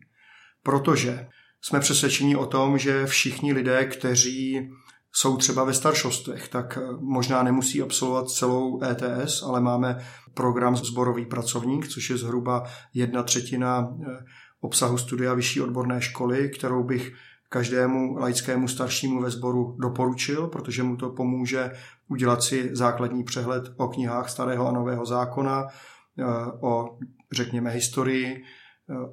Protože 0.63 1.27
jsme 1.61 1.79
přesvědčeni 1.79 2.35
o 2.35 2.45
tom, 2.45 2.77
že 2.77 3.05
všichni 3.05 3.53
lidé, 3.53 3.85
kteří 3.85 4.69
jsou 5.11 5.37
třeba 5.37 5.63
ve 5.63 5.73
staršostech, 5.73 6.47
tak 6.47 6.77
eh, 6.77 6.87
možná 6.99 7.43
nemusí 7.43 7.81
absolvovat 7.81 8.29
celou 8.29 8.83
ETS, 8.83 9.43
ale 9.43 9.61
máme 9.61 10.05
program 10.33 10.75
Zborový 10.75 11.25
pracovník, 11.25 11.87
což 11.87 12.09
je 12.09 12.17
zhruba 12.17 12.63
jedna 12.93 13.23
třetina 13.23 13.89
eh, 13.89 14.25
obsahu 14.61 14.97
studia 14.97 15.33
vyšší 15.33 15.61
odborné 15.61 16.01
školy, 16.01 16.49
kterou 16.49 16.83
bych 16.83 17.13
každému 17.49 18.17
laickému 18.17 18.67
staršímu 18.67 19.21
ve 19.21 19.29
sboru 19.29 19.77
doporučil, 19.79 20.47
protože 20.47 20.83
mu 20.83 20.97
to 20.97 21.09
pomůže 21.09 21.71
udělat 22.07 22.43
si 22.43 22.69
základní 22.75 23.23
přehled 23.23 23.63
o 23.77 23.87
knihách 23.87 24.29
starého 24.29 24.67
a 24.67 24.71
nového 24.71 25.05
zákona, 25.05 25.67
eh, 25.67 26.23
o, 26.61 26.97
řekněme, 27.31 27.69
historii, 27.69 28.43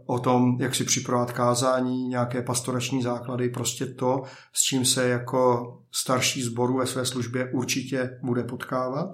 o 0.06 0.18
tom, 0.18 0.56
jak 0.61 0.74
si 0.74 0.85
připravovat 0.85 1.33
kázání, 1.33 2.09
nějaké 2.09 2.42
pastorační 2.42 3.02
základy, 3.02 3.48
prostě 3.48 3.87
to, 3.87 4.22
s 4.52 4.62
čím 4.62 4.85
se 4.85 5.09
jako 5.09 5.72
starší 5.94 6.42
sboru 6.42 6.76
ve 6.76 6.87
své 6.87 7.06
službě 7.06 7.50
určitě 7.52 8.11
bude 8.22 8.44
potkávat. 8.44 9.06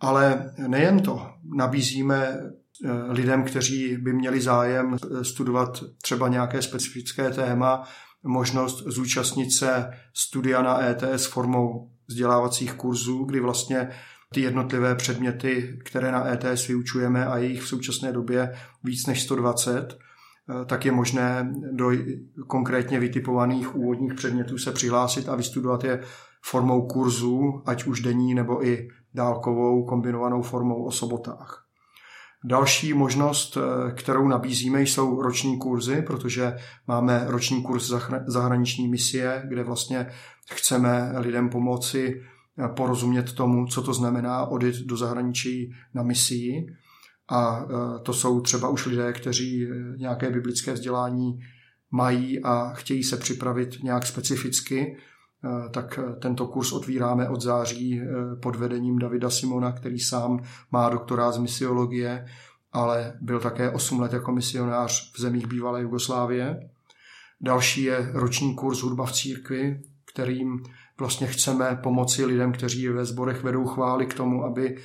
Ale 0.00 0.54
nejen 0.68 1.00
to, 1.00 1.26
nabízíme 1.56 2.38
Eh, 2.84 3.12
lidem, 3.12 3.44
kteří 3.44 3.96
by 3.96 4.12
měli 4.12 4.40
zájem 4.40 4.96
studovat 5.22 5.84
třeba 6.02 6.28
nějaké 6.28 6.62
specifické 6.62 7.30
téma, 7.30 7.82
možnost 8.22 8.82
zúčastnit 8.86 9.50
se 9.50 9.90
studia 10.14 10.62
na 10.62 10.82
ETS 10.84 11.26
formou 11.26 11.90
vzdělávacích 12.08 12.74
kurzů, 12.74 13.24
kdy 13.24 13.40
vlastně 13.40 13.88
ty 14.32 14.40
jednotlivé 14.40 14.94
předměty, 14.94 15.78
které 15.84 16.12
na 16.12 16.26
ETS 16.32 16.66
vyučujeme 16.66 17.26
a 17.26 17.38
jejich 17.38 17.62
v 17.62 17.68
současné 17.68 18.12
době 18.12 18.54
víc 18.84 19.06
než 19.06 19.22
120, 19.22 19.98
eh, 19.98 20.64
tak 20.64 20.84
je 20.84 20.92
možné 20.92 21.52
do 21.72 21.90
konkrétně 22.46 23.00
vytipovaných 23.00 23.76
úvodních 23.76 24.14
předmětů 24.14 24.58
se 24.58 24.72
přihlásit 24.72 25.28
a 25.28 25.36
vystudovat 25.36 25.84
je 25.84 26.00
formou 26.44 26.86
kurzů, 26.86 27.62
ať 27.66 27.84
už 27.84 28.00
denní 28.00 28.34
nebo 28.34 28.66
i 28.66 28.88
dálkovou 29.14 29.84
kombinovanou 29.84 30.42
formou 30.42 30.84
o 30.84 30.90
sobotách. 30.90 31.62
Další 32.44 32.94
možnost, 32.94 33.58
kterou 33.94 34.28
nabízíme, 34.28 34.82
jsou 34.82 35.22
roční 35.22 35.58
kurzy, 35.58 36.02
protože 36.02 36.56
máme 36.86 37.24
roční 37.26 37.62
kurz 37.62 37.92
zahraniční 38.26 38.88
misie, 38.88 39.42
kde 39.48 39.64
vlastně 39.64 40.06
chceme 40.50 41.12
lidem 41.16 41.48
pomoci 41.48 42.22
porozumět 42.74 43.32
tomu, 43.32 43.66
co 43.66 43.82
to 43.82 43.94
znamená 43.94 44.46
odjet 44.46 44.76
do 44.76 44.96
zahraničí 44.96 45.72
na 45.94 46.02
misii. 46.02 46.66
A 47.30 47.66
to 48.02 48.12
jsou 48.12 48.40
třeba 48.40 48.68
už 48.68 48.86
lidé, 48.86 49.12
kteří 49.12 49.68
nějaké 49.96 50.30
biblické 50.30 50.72
vzdělání 50.72 51.38
mají 51.90 52.42
a 52.42 52.72
chtějí 52.74 53.04
se 53.04 53.16
připravit 53.16 53.82
nějak 53.82 54.06
specificky, 54.06 54.96
eh, 54.96 55.68
tak 55.68 55.98
tento 56.20 56.46
kurz 56.46 56.72
otvíráme 56.72 57.28
od 57.28 57.40
září 57.40 58.00
pod 58.42 58.56
vedením 58.56 58.98
Davida 58.98 59.30
Simona, 59.30 59.72
který 59.72 59.98
sám 59.98 60.42
má 60.70 60.88
doktorát 60.88 61.34
z 61.34 61.38
misiologie, 61.38 62.26
ale 62.72 63.14
byl 63.20 63.40
také 63.40 63.70
8 63.70 64.00
let 64.00 64.12
jako 64.12 64.32
misionář 64.32 65.12
v 65.14 65.20
zemích 65.20 65.46
bývalé 65.46 65.82
Jugoslávie. 65.82 66.70
Další 67.40 67.82
je 67.82 68.10
roční 68.12 68.54
kurz 68.54 68.82
hudba 68.82 69.06
v 69.06 69.12
církvi, 69.12 69.80
kterým 70.12 70.62
vlastně 71.02 71.26
chceme 71.26 71.78
pomoci 71.82 72.24
lidem, 72.24 72.52
kteří 72.52 72.88
ve 72.88 73.04
sborech 73.04 73.42
vedou 73.42 73.66
chvály 73.66 74.06
k 74.06 74.14
tomu, 74.14 74.44
aby 74.44 74.76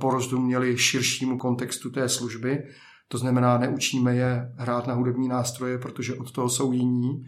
porozuměli 0.00 0.78
širšímu 0.78 1.38
kontextu 1.38 1.90
té 1.90 2.08
služby. 2.08 2.62
To 3.08 3.18
znamená, 3.18 3.58
neučíme 3.58 4.14
je 4.14 4.52
hrát 4.56 4.86
na 4.86 4.94
hudební 4.94 5.28
nástroje, 5.28 5.78
protože 5.78 6.14
od 6.14 6.32
toho 6.32 6.48
jsou 6.48 6.72
jiní, 6.72 7.24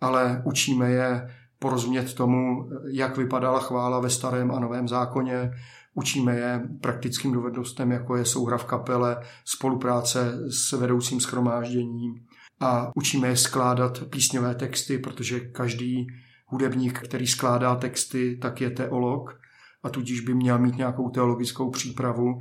ale 0.00 0.42
učíme 0.44 0.90
je 0.90 1.28
porozumět 1.58 2.14
tomu, 2.14 2.70
jak 2.92 3.16
vypadala 3.16 3.60
chvála 3.60 4.00
ve 4.00 4.10
starém 4.10 4.50
a 4.50 4.60
novém 4.60 4.88
zákoně, 4.88 5.50
učíme 5.94 6.36
je 6.36 6.68
praktickým 6.80 7.32
dovednostem, 7.32 7.92
jako 7.92 8.16
je 8.16 8.24
souhra 8.24 8.58
v 8.58 8.64
kapele, 8.64 9.16
spolupráce 9.44 10.38
s 10.50 10.72
vedoucím 10.72 11.20
schromážděním 11.20 12.14
a 12.60 12.92
učíme 12.94 13.28
je 13.28 13.36
skládat 13.36 14.04
písňové 14.10 14.54
texty, 14.54 14.98
protože 14.98 15.40
každý 15.40 16.06
hudebník, 16.46 17.00
který 17.00 17.26
skládá 17.26 17.74
texty, 17.74 18.38
tak 18.42 18.60
je 18.60 18.70
teolog 18.70 19.40
a 19.82 19.88
tudíž 19.88 20.20
by 20.20 20.34
měl 20.34 20.58
mít 20.58 20.76
nějakou 20.76 21.10
teologickou 21.10 21.70
přípravu 21.70 22.38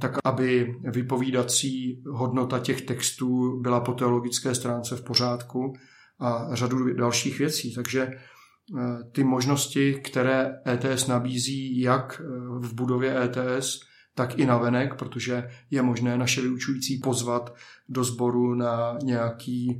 tak 0.00 0.12
aby 0.24 0.76
vypovídací 0.82 2.02
hodnota 2.06 2.58
těch 2.58 2.82
textů 2.82 3.60
byla 3.60 3.80
po 3.80 3.92
teologické 3.92 4.54
stránce 4.54 4.96
v 4.96 5.04
pořádku 5.04 5.72
a 6.20 6.48
řadu 6.52 6.94
dalších 6.94 7.38
věcí. 7.38 7.74
Takže 7.74 8.02
eh, 8.02 9.04
ty 9.12 9.24
možnosti, 9.24 9.94
které 9.94 10.50
ETS 10.66 11.06
nabízí 11.06 11.80
jak 11.80 12.20
eh, 12.20 12.24
v 12.58 12.74
budově 12.74 13.22
ETS, 13.22 13.80
tak 14.14 14.38
i 14.38 14.46
na 14.46 14.58
venek, 14.58 14.94
protože 14.94 15.50
je 15.70 15.82
možné 15.82 16.18
naše 16.18 16.40
vyučující 16.40 16.98
pozvat 16.98 17.54
do 17.88 18.04
sboru 18.04 18.54
na 18.54 18.98
nějaký, 19.02 19.78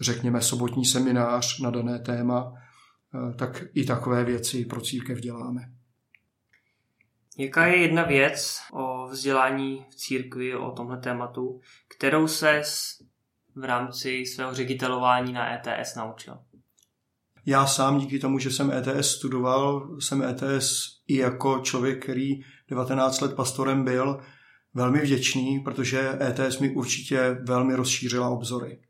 řekněme, 0.00 0.40
sobotní 0.40 0.84
seminář 0.84 1.60
na 1.60 1.70
dané 1.70 1.98
téma, 1.98 2.52
tak 3.36 3.64
i 3.74 3.84
takové 3.84 4.24
věci 4.24 4.64
pro 4.64 4.80
církev 4.80 5.18
děláme. 5.20 5.72
Jaká 7.38 7.66
je 7.66 7.76
jedna 7.76 8.02
věc 8.02 8.58
o 8.72 9.08
vzdělání 9.08 9.86
v 9.90 9.94
církvi, 9.94 10.56
o 10.56 10.70
tomhle 10.70 10.98
tématu, 10.98 11.60
kterou 11.96 12.28
se 12.28 12.62
v 13.54 13.64
rámci 13.64 14.26
svého 14.26 14.54
ředitelování 14.54 15.32
na 15.32 15.54
ETS 15.54 15.94
naučil? 15.94 16.38
Já 17.46 17.66
sám 17.66 17.98
díky 17.98 18.18
tomu, 18.18 18.38
že 18.38 18.50
jsem 18.50 18.70
ETS 18.70 19.10
studoval, 19.10 19.96
jsem 20.00 20.22
ETS 20.22 21.00
i 21.06 21.16
jako 21.16 21.58
člověk, 21.58 22.02
který 22.02 22.40
19 22.68 23.20
let 23.20 23.36
pastorem 23.36 23.84
byl, 23.84 24.20
velmi 24.74 25.00
vděčný, 25.00 25.60
protože 25.60 26.18
ETS 26.20 26.58
mi 26.58 26.70
určitě 26.70 27.38
velmi 27.42 27.74
rozšířila 27.74 28.28
obzory. 28.28 28.80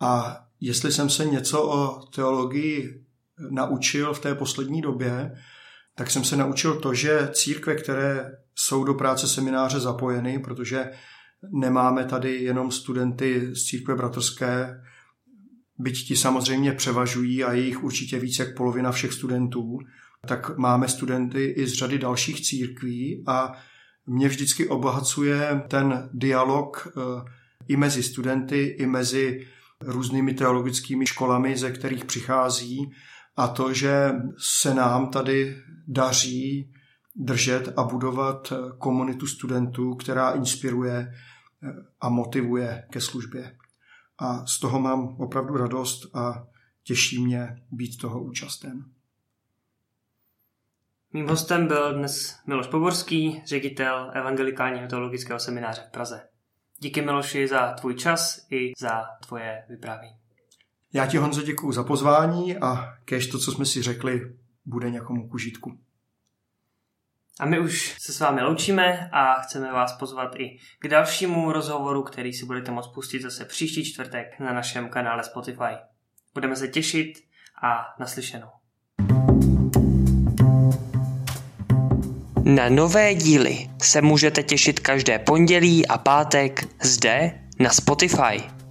A 0.00 0.40
jestli 0.60 0.92
jsem 0.92 1.10
se 1.10 1.24
něco 1.24 1.62
o 1.70 2.06
teologii 2.06 3.01
naučil 3.50 4.14
v 4.14 4.20
té 4.20 4.34
poslední 4.34 4.82
době, 4.82 5.32
tak 5.94 6.10
jsem 6.10 6.24
se 6.24 6.36
naučil 6.36 6.80
to, 6.80 6.94
že 6.94 7.28
církve, 7.32 7.74
které 7.74 8.30
jsou 8.54 8.84
do 8.84 8.94
práce 8.94 9.28
semináře 9.28 9.80
zapojeny, 9.80 10.38
protože 10.38 10.90
nemáme 11.52 12.04
tady 12.04 12.36
jenom 12.36 12.70
studenty 12.70 13.54
z 13.54 13.64
církve 13.64 13.94
bratrské, 13.94 14.80
byť 15.78 16.08
ti 16.08 16.16
samozřejmě 16.16 16.72
převažují 16.72 17.44
a 17.44 17.52
je 17.52 17.62
jich 17.62 17.84
určitě 17.84 18.18
více 18.18 18.44
jak 18.44 18.56
polovina 18.56 18.92
všech 18.92 19.12
studentů, 19.12 19.78
tak 20.26 20.58
máme 20.58 20.88
studenty 20.88 21.44
i 21.44 21.66
z 21.66 21.72
řady 21.72 21.98
dalších 21.98 22.40
církví 22.40 23.24
a 23.26 23.52
mě 24.06 24.28
vždycky 24.28 24.68
obohacuje 24.68 25.62
ten 25.68 26.10
dialog 26.12 26.88
eh, 26.88 27.00
i 27.68 27.76
mezi 27.76 28.02
studenty, 28.02 28.62
i 28.62 28.86
mezi 28.86 29.46
různými 29.80 30.34
teologickými 30.34 31.06
školami, 31.06 31.56
ze 31.56 31.70
kterých 31.70 32.04
přichází 32.04 32.92
a 33.36 33.48
to, 33.48 33.72
že 33.72 34.12
se 34.38 34.74
nám 34.74 35.10
tady 35.10 35.56
daří 35.88 36.72
držet 37.16 37.72
a 37.76 37.82
budovat 37.82 38.52
komunitu 38.78 39.26
studentů, 39.26 39.94
která 39.94 40.30
inspiruje 40.30 41.12
a 42.00 42.08
motivuje 42.08 42.86
ke 42.90 43.00
službě. 43.00 43.56
A 44.18 44.46
z 44.46 44.60
toho 44.60 44.80
mám 44.80 45.16
opravdu 45.20 45.56
radost 45.56 46.16
a 46.16 46.46
těší 46.82 47.24
mě 47.24 47.62
být 47.70 47.96
toho 47.96 48.22
účasten. 48.22 48.84
Mým 51.12 51.28
hostem 51.28 51.66
byl 51.66 51.94
dnes 51.94 52.38
Miloš 52.46 52.66
Poborský, 52.66 53.42
ředitel 53.46 54.10
Evangelikálního 54.14 54.88
teologického 54.88 55.38
semináře 55.38 55.82
v 55.88 55.90
Praze. 55.90 56.28
Díky 56.78 57.02
Miloši 57.02 57.48
za 57.48 57.72
tvůj 57.72 57.94
čas 57.94 58.46
i 58.50 58.72
za 58.80 59.02
tvoje 59.26 59.64
vyprávění. 59.68 60.21
Já 60.94 61.06
ti, 61.06 61.16
Honzo, 61.16 61.42
děkuji 61.42 61.72
za 61.72 61.84
pozvání 61.84 62.56
a 62.56 62.94
kež 63.04 63.26
to, 63.26 63.38
co 63.38 63.52
jsme 63.52 63.66
si 63.66 63.82
řekli, 63.82 64.32
bude 64.64 64.90
někomu 64.90 65.28
k 65.28 65.34
užitku. 65.34 65.78
A 67.40 67.46
my 67.46 67.60
už 67.60 67.96
se 68.00 68.12
s 68.12 68.20
vámi 68.20 68.42
loučíme 68.42 69.10
a 69.12 69.40
chceme 69.40 69.72
vás 69.72 69.92
pozvat 69.92 70.36
i 70.36 70.58
k 70.78 70.88
dalšímu 70.88 71.52
rozhovoru, 71.52 72.02
který 72.02 72.32
si 72.32 72.46
budete 72.46 72.70
moct 72.70 72.94
pustit 72.94 73.22
zase 73.22 73.44
příští 73.44 73.84
čtvrtek 73.84 74.40
na 74.40 74.52
našem 74.52 74.88
kanále 74.88 75.24
Spotify. 75.24 75.74
Budeme 76.34 76.56
se 76.56 76.68
těšit 76.68 77.12
a 77.62 77.94
naslyšenou. 78.00 78.48
Na 82.44 82.68
nové 82.68 83.14
díly 83.14 83.70
se 83.82 84.02
můžete 84.02 84.42
těšit 84.42 84.80
každé 84.80 85.18
pondělí 85.18 85.88
a 85.88 85.98
pátek 85.98 86.84
zde 86.84 87.40
na 87.58 87.70
Spotify. 87.70 88.61